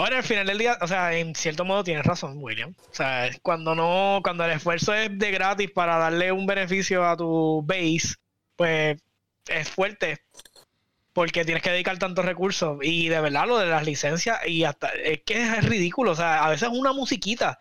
[0.00, 2.74] Ahora, al final del día, o sea, en cierto modo tienes razón, William.
[2.78, 7.18] O sea, cuando no, cuando el esfuerzo es de gratis para darle un beneficio a
[7.18, 8.14] tu base,
[8.56, 8.98] pues
[9.46, 10.22] es fuerte.
[11.12, 12.78] Porque tienes que dedicar tantos recursos.
[12.80, 16.12] Y de verdad, lo de las licencias, y hasta es que es ridículo.
[16.12, 17.58] O sea, a veces una musiquita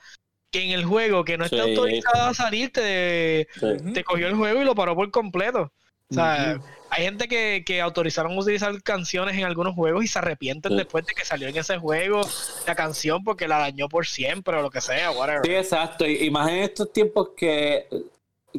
[0.50, 1.72] que en el juego que no está Sí.
[1.72, 3.94] autorizada a salir te, Sí.
[3.94, 5.74] te cogió el juego y lo paró por completo.
[6.10, 6.58] O sea.
[6.92, 10.78] Hay gente que, que autorizaron utilizar canciones en algunos juegos y se arrepienten Sí.
[10.78, 12.22] después de que salió en ese juego
[12.68, 15.42] la canción porque la dañó por siempre o lo que sea, whatever.
[15.46, 16.06] Sí, exacto.
[16.06, 17.88] Y, y más en estos tiempos que,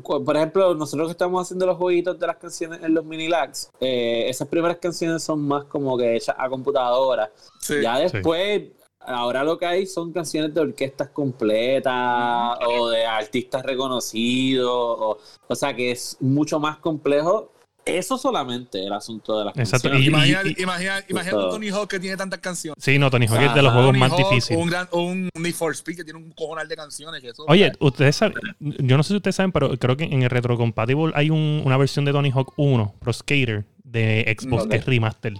[0.02, 3.70] por ejemplo, nosotros que estamos haciendo los jueguitos de las canciones en los mini lags,
[3.80, 7.30] eh, esas primeras canciones son más como que hechas a computadora.
[7.58, 7.74] Sí.
[7.82, 8.62] Ya después,
[9.00, 14.70] ahora lo que hay son canciones de orquestas completas o de artistas reconocidos.
[14.70, 15.18] O,
[15.48, 17.50] o sea que es mucho más complejo.
[17.98, 19.90] Eso solamente el asunto de las Exacto.
[19.90, 20.08] canciones.
[20.08, 22.82] Imagina, y- imagina, imagina un Tony Hawk que tiene tantas canciones.
[22.82, 24.62] Sí, no, Tony Hawk es de los juegos Tony más Hawk, difíciles.
[24.62, 27.20] Un, gran, un Need for Speed que tiene un cojonal de canciones.
[27.22, 30.22] Que eso, Oye, ustedes saben, yo no sé si ustedes saben, pero creo que en
[30.22, 34.70] el Retrocompatible hay un- una versión de Tony Hawk 1, Pro Skater, de Xbox, Ok.
[34.70, 35.34] que es remaster.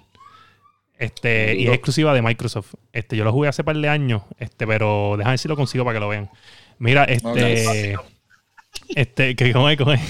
[0.98, 1.74] Este, y es No.
[1.74, 2.74] exclusiva de Microsoft.
[2.92, 5.84] Este, yo lo jugué hace par de años, este, pero déjame ver si lo consigo
[5.84, 6.28] para que lo vean.
[6.78, 7.96] Mira, este.
[8.88, 10.00] Este, que cómo es, cómo es?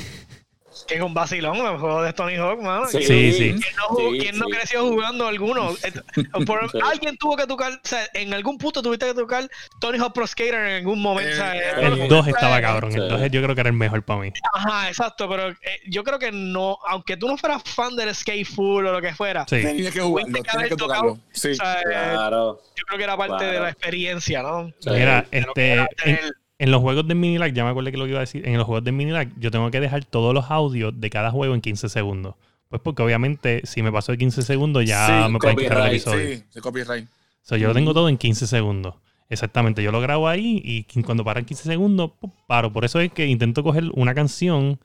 [0.91, 2.86] Que es un vacilón el juego de Tony Hawk, mano.
[2.88, 3.38] Sí, Sí, sí.
[3.61, 4.53] ¿Quién no, jugó- Sí, quién no sí.
[4.53, 5.70] creció jugando alguno?
[5.84, 6.78] Eh, por- Sí.
[6.84, 9.49] Alguien tuvo que tocar, o sea, en algún punto tuviste que tocar
[9.80, 11.32] Tony Hawk Pro Skater en algún momento.
[11.32, 12.93] o sea, Eh, los- El 2 estaba cabrón.
[12.93, 13.09] El Sí.
[13.09, 14.32] 2 yo creo que era el mejor para mí.
[14.53, 15.57] Ajá, exacto, pero eh,
[15.88, 19.14] yo creo que no, aunque tú no fueras fan del Skate Full o lo que
[19.14, 19.61] fuera, Sí.
[19.61, 21.12] Tienes que jugarlo, Tuviste que que tocarlo.
[21.14, 21.18] tocado.
[21.32, 21.51] Sí.
[21.51, 22.61] o sea, eh, Claro.
[22.76, 23.53] yo creo que era parte Claro.
[23.53, 24.68] de la experiencia, ¿no?
[24.80, 24.91] Sí.
[24.91, 25.72] Mira, De lo que este.
[25.72, 26.18] era En,
[26.61, 28.47] en los juegos de Minilag, ya me acuerdo que lo que iba a decir.
[28.47, 31.55] En los juegos de Minilag, yo tengo que dejar todos los audios de cada juego
[31.55, 32.35] en 15 segundos.
[32.69, 35.87] Pues porque obviamente, si me paso de 15 segundos, ya Sí, me pueden quitar el
[35.87, 36.37] episodio.
[36.37, 37.09] Sí, de copyright.
[37.41, 38.95] So, yo lo tengo todo en 15 segundos.
[39.31, 42.31] Exactamente, yo lo grabo ahí y cuando para en 15 segundos, ¡pum!
[42.47, 42.71] paro.
[42.71, 44.81] Por eso es que intento coger una canción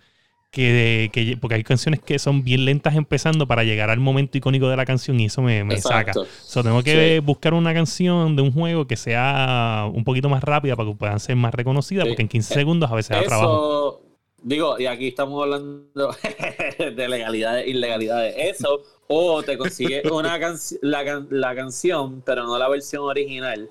[0.56, 4.70] que, que- porque hay canciones que son bien lentas empezando para llegar al momento icónico
[4.70, 6.14] de la canción y eso me, me saca.
[6.14, 7.20] So, tengo que Sí.
[7.20, 11.20] buscar una canción de un juego que sea un poquito más rápida para que puedan
[11.20, 12.10] ser más reconocidas, Sí.
[12.12, 14.00] porque en 15 Eh, segundos a veces da trabajo.
[14.00, 14.02] Eso,
[14.42, 16.16] digo, y aquí estamos hablando
[16.96, 18.36] de legalidades e ilegalidades.
[18.38, 23.70] Eso, o te consigues una canci- la, can- la canción, pero no la versión original.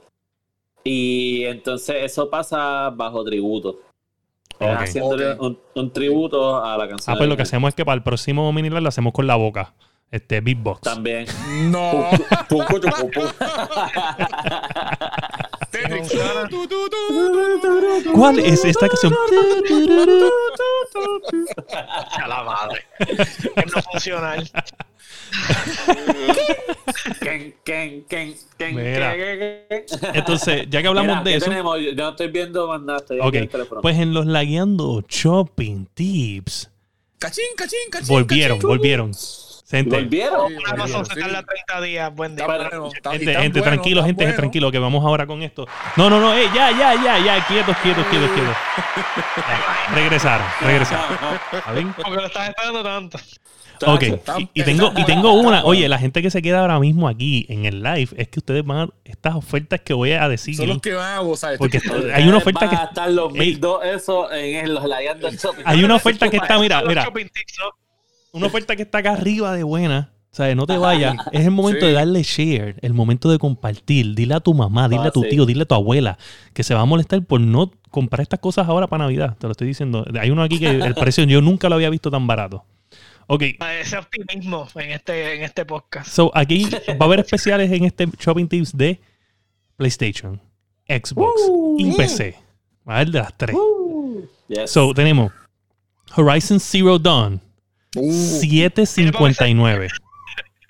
[0.84, 3.80] Y entonces eso pasa bajo tributo.
[4.60, 4.82] Es Ok.
[4.82, 7.14] Haciéndole un, un tributo a la canción.
[7.14, 9.36] Ah, pues lo que hacemos es que para el próximo minilar lo hacemos con la
[9.36, 9.74] boca.
[10.10, 10.82] Este, beatbox.
[10.82, 11.26] También.
[11.72, 12.08] No.
[18.14, 19.12] ¿Cuál es esta canción?
[22.22, 22.86] A la madre.
[23.56, 24.48] Es no funcional.
[27.20, 29.14] ¿Quién, Ken, Ken, Ken, Mira.
[30.14, 31.78] Entonces, ya que hablamos Mira, de ¿qué eso, tenemos?
[31.80, 35.02] Yo no estoy viendo más nada, estoy ok, aquí en el pues en los lagueando
[35.08, 36.70] shopping tips
[37.18, 38.08] Cachín, cachín, cachín.
[38.08, 38.68] volvieron, cachín.
[38.68, 39.12] volvieron.
[39.70, 40.50] Gente, ¿Volvieron?
[40.50, 41.14] Sí, Amazon sí.
[41.14, 42.44] se tarda 30 días, buen día.
[42.44, 44.36] Está bueno, está- y gente, gente, bueno, tranquilo, gente, bueno.
[44.36, 45.66] tranquilo, que vamos ahora con esto.
[45.96, 48.54] No, no, no, eh, ya, ya, ya, ya, quietos, quietos, quietos, quietos.
[49.94, 51.18] Regresaron, regresaron.
[51.52, 51.92] ¿Está bien?
[51.94, 53.18] Porque lo estás esperando tanto.
[53.86, 54.02] Ok,
[54.38, 57.46] y, y tengo, y tengo una, oye, la gente que se queda ahora mismo aquí
[57.48, 60.68] en el live, es que ustedes van a, estas ofertas que voy a decir, Son
[60.68, 61.56] los que van a gozar.
[61.58, 63.38] porque Este- hay una oferta que, los Ey.
[63.40, 64.84] 1002 eso en los
[65.64, 67.08] hay una oferta que está, mira, mira,
[68.32, 70.10] una oferta que está acá arriba de buena.
[70.32, 71.14] O sea, no te vayas.
[71.32, 71.86] Es el momento Sí.
[71.86, 74.16] de darle share, el momento de compartir.
[74.16, 75.30] Dile a tu mamá, dile a tu Ah, sí.
[75.30, 76.18] tío, dile a tu abuela
[76.52, 79.36] que se va a molestar por no comprar estas cosas ahora para Navidad.
[79.38, 80.04] Te lo estoy diciendo.
[80.20, 82.64] Hay uno aquí que el precio yo nunca lo había visto tan barato.
[83.26, 83.42] Ok,
[83.80, 86.08] Ese optimismo en este, en este podcast.
[86.08, 89.00] so aquí va a haber especiales en este Shopping Tips de
[89.76, 90.40] PlayStation,
[90.88, 91.40] Xbox
[91.78, 92.36] y PC.
[92.88, 93.56] Va a haber de las tres.
[94.48, 94.70] Yes.
[94.70, 95.32] So tenemos
[96.16, 97.40] Horizon Zero Dawn,
[97.96, 99.88] Uh, 759.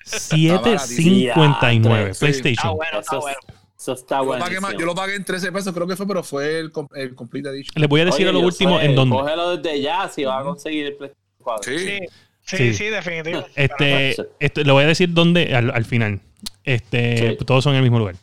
[0.05, 2.19] 759 Sí.
[2.19, 2.71] PlayStation.
[2.71, 3.37] Ah, bueno, está eso, bueno.
[3.77, 6.23] eso está yo, lo más- yo lo pagué en 13 pesos, creo que fue, pero
[6.23, 7.81] fue el, el Complete Edition.
[7.81, 9.15] Les voy a decir a lo último en dónde.
[9.17, 11.73] Cógelo desde ya si vas a conseguir el PlayStation 4.
[11.73, 11.79] Sí.
[11.79, 11.99] Sí,
[12.45, 12.73] sí, Sí.
[12.73, 13.45] sí, definitivo.
[13.55, 16.21] Este, este, le voy a decir dónde al, al final.
[16.63, 17.45] Este, Sí.
[17.45, 18.15] todos son en el mismo lugar.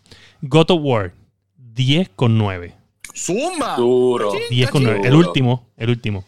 [0.43, 1.13] God of War
[1.57, 2.75] 10 con 9.
[3.15, 3.77] Zumba.
[3.77, 4.31] Duro.
[4.33, 5.01] Cachín, 10 con 9.
[5.05, 6.25] El último, el último.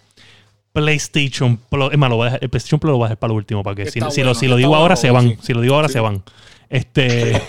[0.72, 1.92] PlayStation Plus.
[1.92, 3.36] Es más, lo voy a dejar- el PlayStation Plus lo voy a dejar para el
[3.36, 3.62] último.
[3.62, 5.36] Para que si, Está si lo, bueno, si lo digo bueno, ahora se bueno, van.
[5.38, 5.46] sí.
[5.46, 5.92] Si lo digo ahora Sí.
[5.94, 6.22] se van.
[6.68, 7.30] Este.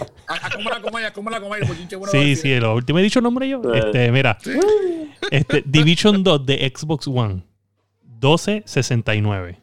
[0.57, 3.61] El bueno Sí, sí, lo último he dicho nombre yo.
[3.73, 4.37] Este, mira.
[5.31, 7.43] Este, Division 2 de Xbox One.
[8.21, 9.57] 1269.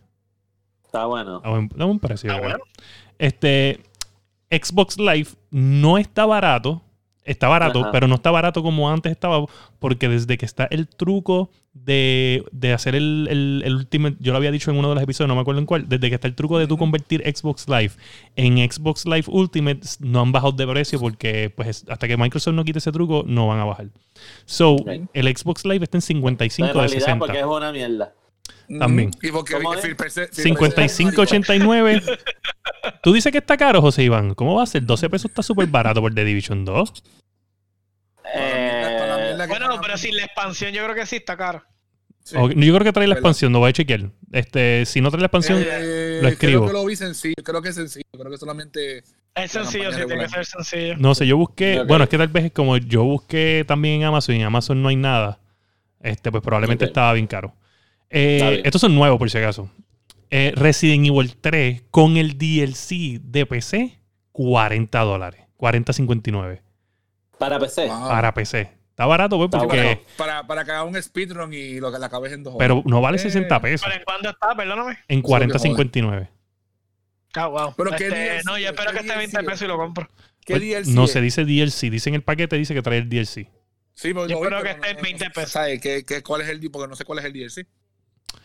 [0.93, 1.41] Está bueno.
[1.43, 2.39] A buen, a buen precio.
[2.39, 2.59] Bueno.
[3.19, 3.81] Este
[4.51, 6.83] Xbox Live no está barato.
[7.25, 7.93] Está barato, Ajá.
[7.93, 9.43] pero no está barato como antes estaba.
[9.79, 14.37] Porque desde que está el truco de, de hacer el, el, el Ultimate, yo lo
[14.37, 15.89] había dicho en uno de los episodios, no me acuerdo en cuál.
[15.89, 17.93] Desde que está el truco de tú convertir Xbox Live
[18.37, 22.65] en Xbox Live Ultimate, no han bajado de precio porque pues hasta que Microsoft no
[22.65, 23.87] quite ese truco, no van a bajar.
[24.45, 24.77] So,
[25.15, 27.19] el Xbox Live está en 55 en de realidad, 60.
[27.19, 28.13] porque es una mierda.
[28.79, 29.11] También.
[29.23, 29.81] Y porque ¿Cómo es?
[29.81, 32.19] Phil Perse- Phil 55.89.
[33.03, 34.35] Tú dices que está caro, José Iván.
[34.35, 34.85] ¿Cómo va a ser?
[34.85, 36.93] 12 pesos está súper barato por The Division 2.
[38.35, 41.63] Eh, Bueno, pero sin la expansión yo creo que sí está caro.
[42.25, 42.37] Sí.
[42.39, 44.11] Ok, Yo creo que trae la expansión, lo voy a chequear.
[44.31, 46.61] Este, si no trae la expansión, Eh, lo escribo.
[46.63, 47.35] Creo que lo vi sencillo.
[47.43, 48.05] Creo que es sencillo.
[48.13, 49.03] Creo que solamente.
[49.35, 50.95] Es sencillo, sí, tiene que ser sencillo.
[50.99, 51.89] no sé, yo busqué, Ok.
[51.89, 54.83] bueno, es que tal vez es como yo busqué también en Amazon y en Amazon
[54.83, 55.41] no hay nada,
[56.01, 56.91] este, pues probablemente Ok.
[56.91, 57.55] estaba bien caro.
[58.13, 59.71] Eh, estos son nuevos por si acaso.
[60.31, 63.99] Eh, Resident Evil 3 con el DLC de PC,
[64.33, 66.61] 40 dólares, 40.59
[67.39, 67.87] para PC.
[67.89, 68.09] Wow.
[68.09, 68.71] para PC.
[68.91, 70.01] Está barato, pues, porque, bueno.
[70.17, 72.69] Para, para que haga un speedrun y lo que la acabes en dos horas.
[72.69, 74.55] pero no vale Eh, 60 pesos, ¿Pero en cuándo está?
[74.55, 74.99] Perdóname.
[75.09, 76.29] en 40.59.
[77.35, 77.75] Ah, wow.
[77.77, 78.45] Pero ¿qué Este, DLC?
[78.45, 79.47] no, yo espero ¿Qué que esté 20 DLC?
[79.51, 80.09] pesos y lo compro.
[80.45, 80.87] ¿Qué Pues, DLC?
[80.95, 81.13] no es?
[81.13, 83.49] se dice DLC, dice en el paquete, dice que trae el DLC.
[83.95, 85.51] Sí, pero Yo vi, espero pero que no- esté en no- 20 no- pesos.
[85.53, 87.67] ¿Sabes qué, qué, cuál es el Porque no sé cuál es el DLC.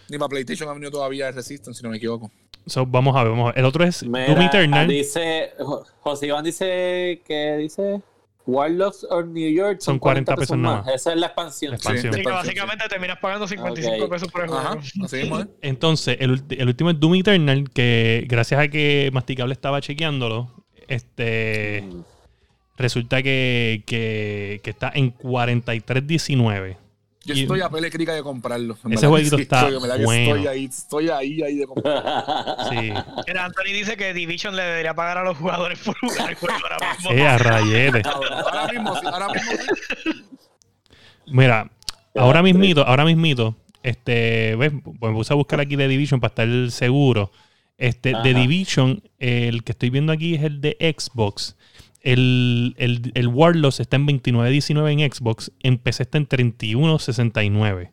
[0.09, 2.31] Ni para PlayStation ha venido todavía el Resistance, si no me equivoco.
[2.65, 3.59] So, vamos a ver, vamos a ver.
[3.59, 4.87] El otro es Mira, Doom Eternal.
[4.87, 8.01] Dice, Jo- José Iván dice que dice
[8.45, 10.93] Warlocks of New York Son 40 pesos nada más.
[10.95, 11.71] Esa es la expansión.
[11.71, 12.13] La expansión.
[12.13, 14.09] Así que expansión, básicamente terminas pagando 55 Ok.
[14.09, 14.79] pesos por el juego.
[15.03, 15.47] así mismo, ¿eh?
[15.61, 16.31] Entonces, el,
[16.67, 20.51] último es Doom Eternal, que gracias a que Masticable estaba chequeándolo,
[20.87, 22.01] este Mm.
[22.77, 26.77] resulta que, que, que está en 43.19.
[27.27, 28.77] Yo Y- estoy a pele crica de comprarlo.
[28.89, 30.35] Ese jueguito sí, está estoy- bueno.
[30.35, 32.55] Estoy ahí, estoy ahí, ahí de comprarlo.
[32.69, 32.93] Sí.
[33.27, 36.55] Mira, Anthony dice que Division le debería pagar a los jugadores por jugar el juego
[36.63, 37.11] ahora mismo.
[37.11, 38.01] Eh, a rayete.
[38.07, 40.11] Ahora mismo, sí, ahora mismo sí.
[41.27, 41.69] Mira,
[42.15, 46.29] ahora mismito, ahora mismito, este, ves, pues me puse a buscar aquí The Division para
[46.29, 47.31] estar seguro.
[47.77, 48.39] Este, The Ajá.
[48.39, 51.57] Division, el que estoy viendo aquí es el de Xbox.
[52.11, 55.51] El, el, el Warlords está en 29.19 en Xbox.
[55.61, 57.91] En PC está en 31.69.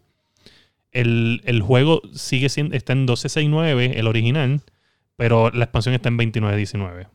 [0.92, 4.60] El, el juego sigue siendo, está en 12.69, el original,
[5.16, 7.08] pero la expansión está en 29.19.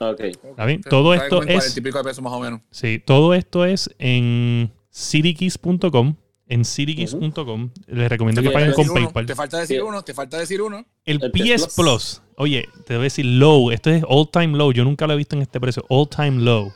[0.00, 0.20] Ok.
[0.20, 0.80] ¿Está bien?
[0.82, 2.60] Todo esto es- 40 y pico de pesos más o menos.
[2.70, 6.14] Sí, todo esto es en citykeys.com.
[6.48, 7.70] En citykeys.com.
[7.86, 9.26] Les recomiendo que paguen con PayPal.
[9.26, 9.82] Te falta decir Sí.
[9.82, 10.84] uno, te falta decir uno.
[11.04, 11.74] El El PS PS Plus.
[11.74, 12.22] Plus.
[12.36, 13.70] Oye, te voy a decir low.
[13.70, 14.72] Esto es all time low.
[14.72, 15.84] Yo nunca lo he visto en este precio.
[15.88, 16.72] All time low.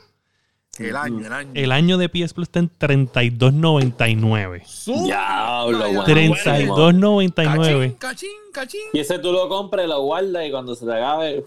[0.79, 1.51] El año, el año.
[1.53, 4.63] El año de PS Plus está en 32.99.
[4.65, 5.03] Zumba.
[5.05, 6.05] Diablo, bueno.
[6.05, 7.95] 32.99.
[7.97, 8.81] Cachín, cachín, cachín.
[8.93, 11.43] Y ese tú lo compras, lo guardas y cuando se te acabe,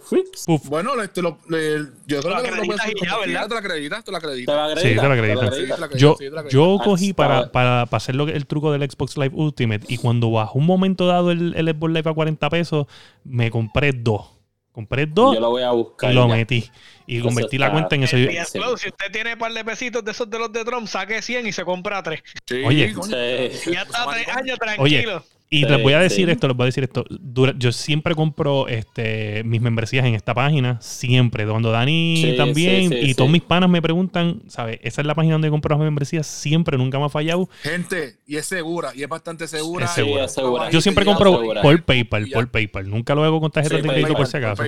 [0.65, 3.49] Bueno, este, lo, le- yo creo la que lo puedes acreditas y ya, ¿verdad?
[3.49, 4.55] Te la acreditas, te la te acreditas.
[4.75, 4.77] lo.
[4.81, 5.55] Sí, te lo acreditas.
[5.57, 6.17] Sí, te la acreditas, yo,
[6.51, 9.33] yo Ah, cogí está- para, para, para hacer lo que- el truco del Xbox Live
[9.35, 12.87] Ultimate y cuando bajó un momento dado el, el Xbox Live a 40 pesos,
[13.25, 14.23] me compré dos.
[14.81, 16.11] Compré dos Yo lo voy a buscar.
[16.11, 16.35] y lo ya.
[16.37, 16.71] metí.
[17.07, 18.17] Y Eso convertí la está- cuenta en eso.
[18.17, 20.51] El Yo- PS Plus, si usted tiene un par de pesitos de esos de los
[20.53, 22.23] de Trump, saque 100 y se compra 3.
[22.47, 22.95] Sí, Oye.
[23.53, 23.73] Sí.
[23.73, 25.25] Ya está tres años Oye, tranquilo.
[25.53, 26.31] Y Sí, les voy a decir sí.
[26.31, 27.05] esto, les voy a decir esto.
[27.11, 31.45] Dura- yo siempre compro este, mis membresías en esta página, siempre.
[31.45, 33.15] Cuando Dani Sí, también, sí, sí, y sí.
[33.17, 34.79] todos mis panas me preguntan, ¿sabes?
[34.85, 37.49] Esa es la página donde compro las membresías, siempre, nunca me ha fallado.
[37.63, 39.87] Gente, y es segura, y es bastante segura.
[39.87, 40.23] Es segura.
[40.23, 40.71] Y es segura.
[40.71, 41.63] Yo siempre compro segura.
[41.63, 42.89] por PayPal, por PayPal.
[42.89, 44.63] Nunca lo hago con tarjeta Sí, de crédito por si acaso.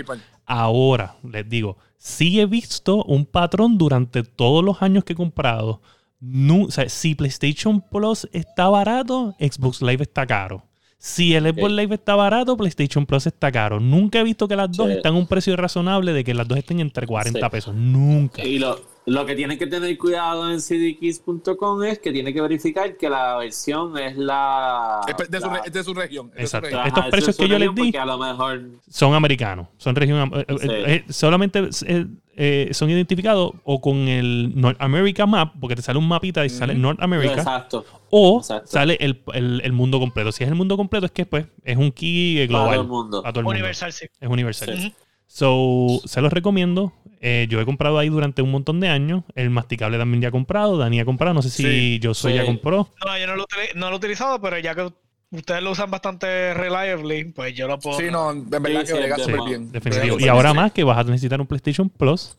[0.46, 5.80] Ahora, les digo, sí he visto un patrón durante todos los años que he comprado.
[6.18, 10.64] Nu- o sea, si PlayStation Plus está barato, Xbox Live está caro.
[11.05, 11.70] Si el Xbox Ok.
[11.70, 13.80] Live está barato, PlayStation Plus está caro.
[13.80, 14.92] Nunca he visto que las dos Sí.
[14.98, 17.50] están a un precio razonable de que las dos estén entre 40 Sí.
[17.50, 17.74] pesos.
[17.74, 18.44] Nunca.
[18.44, 22.96] Y lo, lo que tienen que tener cuidado en cdkeys.com es que tiene que verificar
[22.96, 25.00] que la versión es la.
[25.09, 26.26] Es de su, la- re- es de su región.
[26.28, 26.66] es de su Exacto.
[26.68, 26.86] región.
[26.86, 28.62] Estos precios es que yo les di- Porque a lo mejor.
[28.88, 29.68] Son americanos.
[29.78, 30.68] Son región, eh, eh, Sí.
[30.70, 35.98] eh, solamente eh, eh, son identificados o con el North America Map, porque te sale
[35.98, 37.34] un mapita y sale North America.
[37.34, 37.84] Exacto.
[38.11, 38.68] O Exacto.
[38.70, 40.30] sale el, el- el mundo completo.
[40.32, 42.66] Si es el mundo completo, es que pues es un key eh, global.
[42.66, 43.20] Para todo el mundo.
[43.22, 43.50] Todo el mundo.
[43.50, 44.07] Universal, sí.
[44.20, 44.78] Es universal.
[44.78, 44.94] Sí.
[45.34, 46.92] So, se los recomiendo.
[47.22, 49.22] Eh, yo he comprado ahí durante un montón de años.
[49.34, 50.76] El masticable también ya ha comprado.
[50.76, 51.32] Dani ha comprado.
[51.32, 51.98] No sé si Sí.
[52.00, 52.38] yo soy Sí.
[52.38, 52.90] ya compró.
[53.06, 54.92] No, yo no lo, no lo he utilizado, pero ya que
[55.30, 57.98] ustedes lo usan bastante reliably, pues yo lo puedo.
[57.98, 59.72] Sí, no, en verdad Sí, que sí, súper sí, bien.
[59.72, 60.20] Definitivo.
[60.20, 62.36] Y ahora más que vas a necesitar un PlayStation Plus.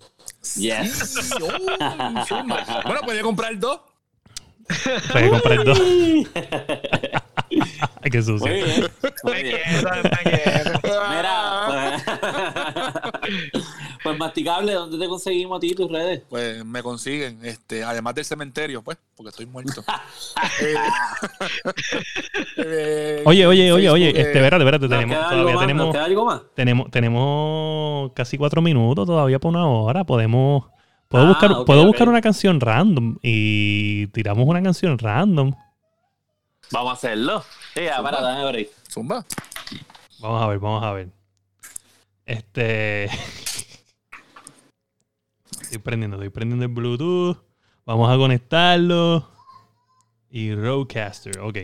[0.58, 1.32] Yes.
[2.86, 3.80] Bueno, puede comprar dos.
[5.12, 5.82] Puedes comprar dos.
[8.02, 8.46] Ay, qué sucio.
[8.48, 8.84] Muy bien.
[9.24, 9.60] Muy bien.
[11.10, 12.04] Mira, pues,
[14.04, 16.24] pues masticable, ¿dónde te conseguimos a ti tus redes?
[16.30, 19.84] Pues me consiguen, este, además del cementerio, pues, porque estoy muerto.
[20.62, 20.76] Eh,
[22.58, 24.08] eh, Oye, oye, oye, oye.
[24.10, 24.88] eh, Este, espérate, espérate.
[24.88, 26.42] ¿Nos Tenemos, queda algo todavía tenemos, queda algo más?
[26.56, 30.04] tenemos, tenemos casi cuatro minutos todavía por una hora.
[30.04, 30.66] Podemos.
[31.08, 35.54] Puedo Ah, buscar, puedo buscar una canción random y tiramos una canción random.
[36.72, 37.44] Vamos a hacerlo.
[37.74, 38.70] Sí, ya, para, dame break.
[38.90, 39.26] Zumba.
[40.20, 41.10] Vamos a ver, vamos a ver.
[42.26, 43.06] Este.
[45.62, 47.38] estoy prendiendo, estoy prendiendo el Bluetooth.
[47.86, 49.30] Vamos a conectarlo.
[50.30, 51.58] Y Rodecaster, ok.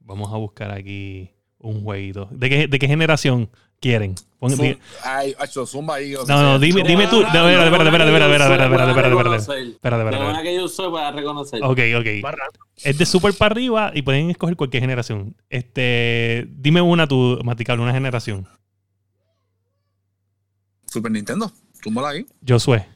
[0.00, 2.28] Vamos a buscar aquí un jueguito.
[2.30, 3.50] ¿De qué, de qué generación
[3.80, 4.14] quieren?
[4.38, 6.14] Pon- Zum- di- Ay, acho, zumba ahí.
[6.14, 7.22] o no, sea, no, dime, dime tú.
[7.22, 9.68] para espérate, espérate, reconocer.
[9.68, 10.42] espérate, espérate, De una espérate.
[10.42, 11.62] que yo uso para reconocer.
[11.64, 12.06] Ok, ok.
[12.84, 15.34] Es de súper para arriba y pueden escoger cualquier generación.
[15.48, 18.46] Este, dime una tú, Maticable, una generación.
[20.86, 21.50] Super Nintendo.
[21.82, 22.26] Túmbala ahí.
[22.46, 22.86] Josué,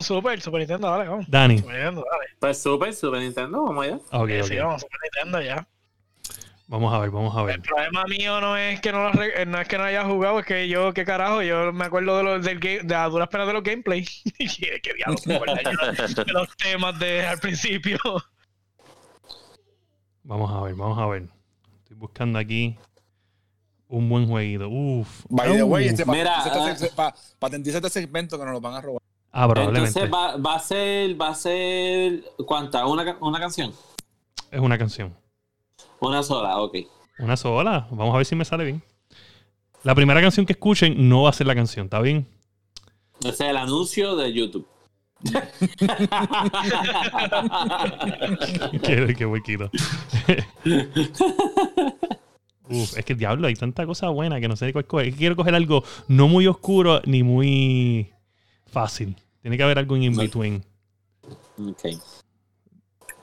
[0.00, 1.26] Super, Super Nintendo, dale, vamos.
[1.28, 1.58] Dani.
[1.58, 2.24] Super Nintendo, dale.
[2.40, 3.96] Pues Super, Super Nintendo, vamos allá.
[4.10, 4.46] Ok, Sí, ok.
[4.48, 5.68] sí, vamos, Super Nintendo ya.
[6.72, 7.56] Vamos a ver, vamos a ver.
[7.56, 10.38] El problema mío no es que no, lo re- no es que no haya jugado,
[10.40, 13.28] es que yo, qué carajo, yo me acuerdo de los del game, de a duras
[13.28, 14.08] penas de los gameplay.
[14.38, 14.48] Y
[14.80, 17.98] qué diablo, me acuerdo yo de los temas de al principio.
[20.22, 21.24] Vamos a ver, vamos a ver.
[21.82, 22.74] Estoy buscando aquí
[23.88, 24.68] un buen jueguito.
[24.70, 25.26] Uf.
[25.28, 27.14] By the way, este, Mira, patentiza este, pa-
[27.86, 29.02] este segmento que nos lo van a robar.
[29.30, 29.88] Ah, probablemente.
[30.00, 32.86] Entonces va, va a ser, va a ser, ¿cuánta?
[32.86, 33.74] ¿Una, una canción?
[34.50, 35.14] Es una canción.
[36.02, 36.76] Una sola, ok.
[37.20, 37.86] Una sola.
[37.90, 38.82] Vamos a ver si me sale bien.
[39.84, 42.26] La primera canción que escuchen no va a ser la canción, ¿está bien?
[43.20, 44.66] Ese es el anuncio de YouTube.
[48.82, 49.70] qué, qué huequito.
[52.68, 55.06] Uf, es que diablo, hay tanta cosa buena que no sé cuál coger.
[55.06, 58.10] Es que quiero coger algo no muy oscuro ni muy
[58.66, 59.14] fácil.
[59.40, 60.64] Tiene que haber algo en in between.
[61.58, 61.84] Ok.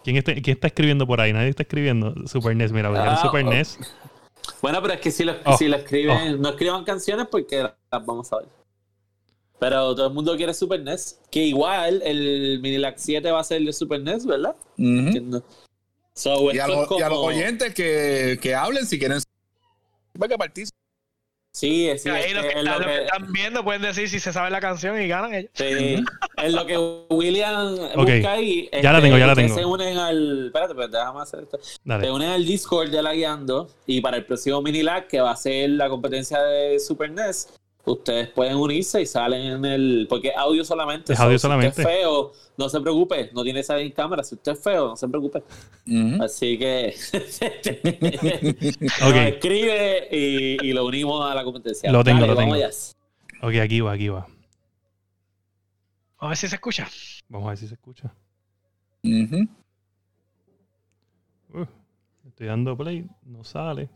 [0.04, 1.34] ¿Quién está, quién está escribiendo por ahí?
[1.34, 2.14] Nadie está escribiendo.
[2.28, 3.50] Super NES, mira, voy a Ah, Super oh.
[3.50, 3.78] NES.
[4.62, 8.06] Bueno, pero es que si lo, Oh, si lo escriben, no escriban canciones porque las
[8.06, 8.48] vamos a ver.
[9.60, 11.20] Pero todo el mundo quiere Super NES.
[11.30, 14.56] Que igual el Minilac 7 va a ser de Super NES, ¿verdad?
[14.78, 15.44] No-
[16.14, 18.98] So, y, a esto los, es como- y a los oyentes que, que hablen si
[19.00, 19.20] quieren.
[20.16, 20.79] Ve que participen.
[21.52, 24.20] Sí, sí, Ahí es, los que, es lo que que, están viendo pueden decir si
[24.20, 25.50] se sabe la canción y ganan ellos.
[25.56, 25.96] sí,
[26.38, 26.78] es lo que
[27.10, 28.08] William Ok.
[28.10, 28.70] busca ahí.
[28.82, 29.60] Ya la tengo, ya la ustedes tengo.
[29.60, 30.46] Se unen al.
[30.48, 31.58] Espérate, pero déjame hacer esto.
[31.62, 32.12] Se Dale.
[32.12, 35.72] unen al Discord de la guiando y para el próximo Minilac, que va a ser
[35.72, 37.50] la competencia de Super NES,
[37.92, 40.06] ustedes pueden unirse y salen en el.
[40.10, 41.14] Porque es audio solamente.
[41.14, 41.70] Es audio So, si solamente.
[41.70, 43.30] usted es feo, no se preocupe.
[43.34, 44.24] No tiene esa en cámara.
[44.24, 45.44] Si usted es feo, no se preocupe.
[46.22, 46.96] Así que.
[49.02, 49.16] Ok.
[49.16, 51.92] nos escribe y, y lo unimos a la competencia.
[51.92, 52.52] Lo tengo, Dale, lo tengo.
[52.54, 53.48] vamos allá.
[53.48, 54.28] Ok, aquí va, aquí va.
[56.20, 56.88] A ver si se escucha.
[57.30, 58.14] Vamos a ver si se escucha.
[59.04, 59.46] Uh,
[62.28, 63.90] estoy dando play, no sale.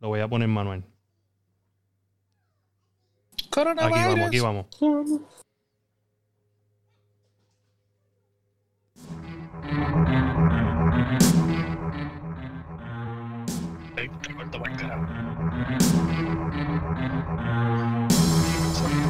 [0.00, 0.84] Lo voy a poner manual.
[3.56, 4.66] Aquí vamos, aquí vamos.
[13.96, 14.10] Ay.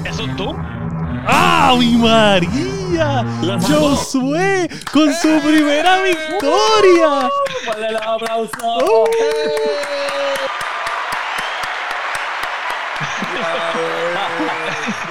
[0.04, 0.54] ¿Eso es tú?
[1.26, 3.24] ¡Ah, mi María!
[3.66, 7.30] ¡Josué con su primera victoria!
[7.66, 8.50] Ponle los aplausos.
[8.62, 9.04] ¡Oh!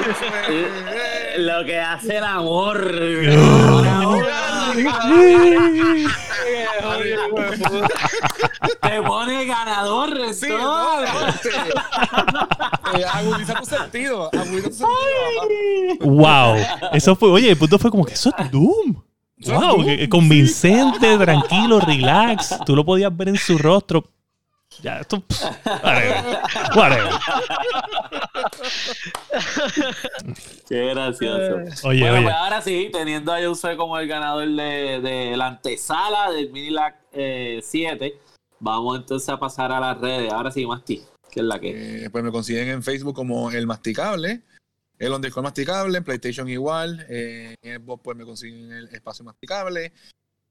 [1.38, 2.91] Lo que hace el amor.
[8.82, 11.01] Te pone ganador en Sí, todo.
[11.01, 14.30] no, eh, agudiza tu sentido.
[14.34, 15.99] Agudiza tu sentido.
[16.01, 16.56] ¡Wow!
[16.93, 18.95] Eso fue, oye, el punto fue como que eso es Doom.
[19.45, 19.86] ¡Wow!
[20.10, 22.58] Convincente, tranquilo, relax.
[22.66, 24.04] Tú lo podías ver en su rostro.
[24.82, 25.21] Ya, esto.
[25.21, 25.43] pff,
[25.84, 26.39] Whatever.
[26.76, 27.11] Whatever.
[30.67, 31.88] Qué gracioso.
[31.88, 32.24] Oye, bueno, oye.
[32.24, 36.95] pues ahora sí, teniendo a Jose como el ganador de, de la antesala del Minilac
[37.11, 38.19] eh, 7,
[38.59, 40.32] vamos entonces a pasar a las redes.
[40.32, 42.05] Ahora sí, Masti, que es la que.
[42.05, 44.41] Eh, pues me consiguen en Facebook como El Masticable,
[44.99, 49.93] el underscore masticable, en PlayStation igual, eh, en Xbox pues me consiguen el espacio masticable.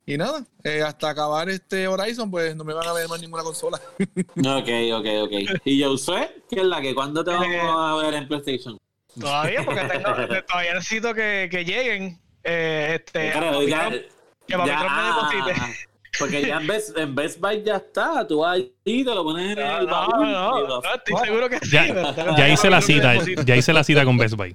[0.05, 3.43] Y nada, eh, hasta acabar este Horizon, pues no me van a ver más ninguna
[3.45, 3.81] consola.
[4.37, 5.61] Ok, ok, ok.
[5.65, 6.43] ¿Y Josué?
[6.51, 6.95] ¿Qué es la que?
[6.95, 8.79] ¿Cuándo te vamos Eh, a ver en PlayStation?
[9.19, 10.05] Todavía, porque tengo,
[10.49, 12.19] todavía necesito que, que lleguen.
[12.43, 15.67] Eh, este, a Pero Papi ya- que Papi ya- me deposite.
[16.19, 18.27] Porque ya en Best, en Best Buy ya está.
[18.29, 20.31] Tú vas ahí te lo pones en No, el no, baúl.
[20.31, 21.71] no, lo- no, estoy seguro que sí.
[21.71, 23.15] Ya, ya hice la cita.
[23.47, 24.55] Ya hice la cita con Best Buy.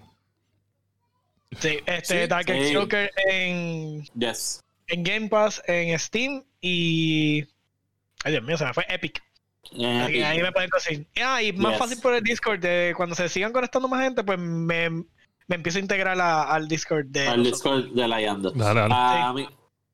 [1.59, 2.27] Sí, este, Sí.
[2.27, 2.75] Dark Sí.
[2.75, 4.61] Joker en, Yes.
[4.87, 7.45] En Game Pass, en Steam y.
[8.23, 9.21] Ay, Dios mío, se me fue Epic.
[9.77, 11.05] Eh, Ahí, ahí me pueden conseguir.
[11.21, 11.79] Ah, y más Yes.
[11.79, 12.59] fácil por el Discord.
[12.59, 15.05] De, cuando se sigan conectando más gente, pues me, me
[15.49, 17.27] empiezo a integrar a- al Discord de.
[17.27, 17.43] al.
[17.43, 18.51] Discord de la Yando.
[18.51, 18.93] Dale, dale.
[18.95, 19.45] A mí,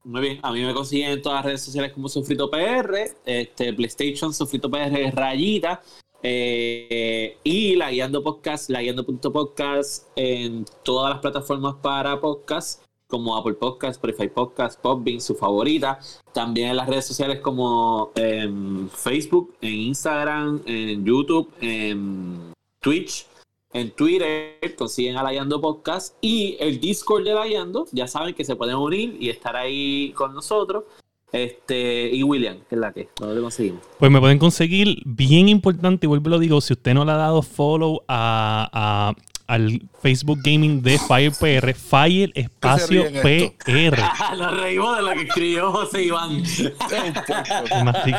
[0.04, 3.74] muy bien, a mí me consiguen en todas las redes sociales como Sufrito PR, este,
[3.74, 5.82] PlayStation, Sufrito PR Rayita,
[6.22, 12.83] eh, y la Guiando Podcast, la Guiando.podcast en todas las plataformas para podcast,
[13.14, 16.00] como Apple Podcast, Spotify Podcast, Podbean, su favorita.
[16.34, 23.28] También en las redes sociales como en Facebook, en Instagram, en YouTube, en Twitch.
[23.72, 27.86] En Twitter consiguen a la Yando Podcast y el Discord de la Yando.
[27.92, 30.86] Ya saben que se pueden unir y estar ahí con nosotros.
[31.32, 33.82] Este, y William, que es la que, ¿dónde conseguimos?
[34.00, 37.18] Pues me pueden conseguir, bien importante, y vuelvo lo digo, si usted no le ha
[37.18, 39.14] dado follow a-
[39.48, 43.06] al Facebook Gaming de Fire PR, Fire Espacio?
[43.22, 44.00] PR.
[44.38, 46.44] Nos reímos de lo que escribió José Iván.
[46.44, 48.12] Espérate,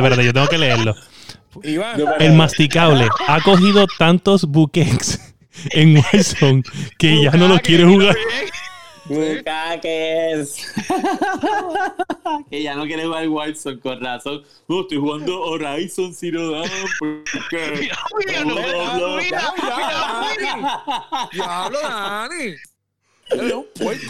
[0.00, 0.94] espérate, yo tengo que leerlo.
[1.64, 5.34] Iván, El masticable ha cogido tantos buquets
[5.70, 6.62] en Warzone
[6.98, 8.14] que ya no lo Ah, quiere jugar.
[9.08, 10.72] Bucaques.
[12.50, 14.42] que ya no quiere jugar Warzone con razón.
[14.68, 17.72] No, estoy jugando Horizon Zero Dawn porque...
[17.80, 18.54] Mira, mira, no,
[19.16, 21.28] mira, mira, mira.
[21.32, 22.56] diablo, Dani.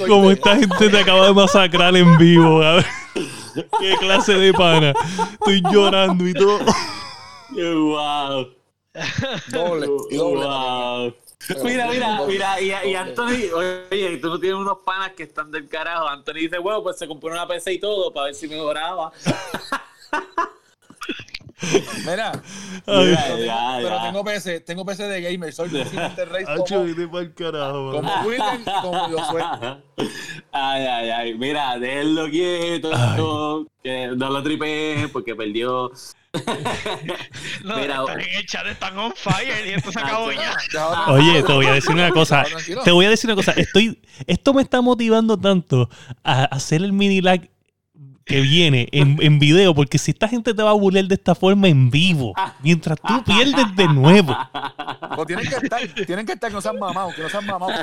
[0.07, 2.63] Como esta gente te acaba de masacrar en vivo.
[2.63, 2.87] a ver.
[3.81, 4.93] Qué clase de pana.
[5.33, 6.61] Estoy llorando y todo.
[7.51, 8.58] wow.
[9.53, 10.45] Doble, y doble.
[10.47, 11.15] Wow.
[11.65, 15.69] Mira, mira, mira, y, y Anthony, oye, tú no tienes unos panas que están del
[15.69, 16.09] carajo.
[16.09, 19.13] Anthony dice, bueno, pues se compró una PC y todo para ver si mejoraba.
[22.07, 22.33] Mira,
[22.87, 24.03] Ay, Ya, pero, ya, tengo, pero ya.
[24.03, 27.93] tengo PC, tengo PC de gamer, soy Rey Hacho, como, carajo.
[27.93, 29.43] como William y como Josué.
[30.53, 31.35] Ay, ay, ay.
[31.35, 32.91] Mira, déjenlo quieto.
[32.95, 33.67] Ay.
[33.83, 35.91] Que no lo tripeen porque perdió.
[37.65, 40.57] No, Mira, están en el chat, están on fire y esto se acabó ya.
[41.09, 42.45] Oye, te voy a decir una cosa.
[42.85, 43.53] Te voy a decir una cosa.
[43.53, 45.89] Estoy, esto me está motivando tanto
[46.23, 47.49] a hacer el mini lag
[48.29, 51.35] que viene en, en video, porque si esta gente te va a burlar de esta
[51.35, 54.37] forma en vivo, mientras tú pierdes de nuevo.
[55.17, 57.75] O tienen que estar, tienen que estar, que no sean mamados, que no sean mamados.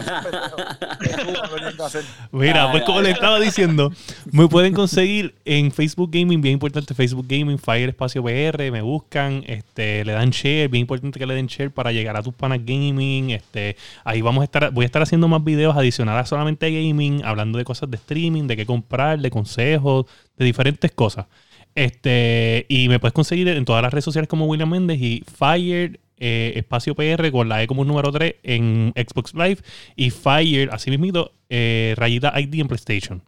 [2.31, 3.91] Mira, pues como le estaba diciendo,
[4.31, 9.43] me pueden conseguir en Facebook Gaming, bien importante, Facebook Gaming, Fire Espacio PR, me buscan,
[9.47, 12.59] este, le dan share, bien importante que le den share para llegar a tus panas
[12.63, 16.71] gaming, este, ahí vamos a estar, voy a estar haciendo más videos adicionales a solamente
[16.71, 20.05] gaming, hablando de cosas de streaming, de qué comprar, de consejos,
[20.37, 21.27] de diferentes cosas.
[21.75, 25.99] Este, y me puedes conseguir en todas las redes sociales como William Méndez y Fire
[26.17, 29.57] eh, Espacio PR con la E como número 3 en Xbox Live
[29.97, 33.21] y Fire, así mismito, eh, rayita ID en PlayStation.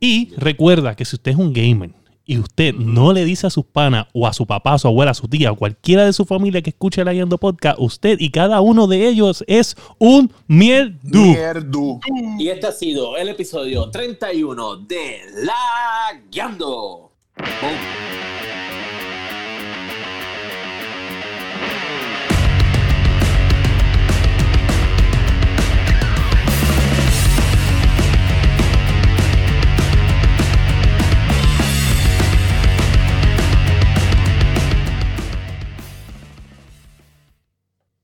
[0.00, 1.90] Y recuerda que si usted es un gamer
[2.24, 5.10] y usted no le dice a sus panas o a su papá, a su abuela,
[5.10, 8.30] a su tía o cualquiera de su familia que escuche la Yendo Podcast, usted y
[8.30, 11.20] cada uno de ellos es un mierdu.
[11.20, 12.00] Mierdu.
[12.38, 17.12] Y este ha sido el episodio 31 de La Guiando.
[17.36, 18.41] Boom.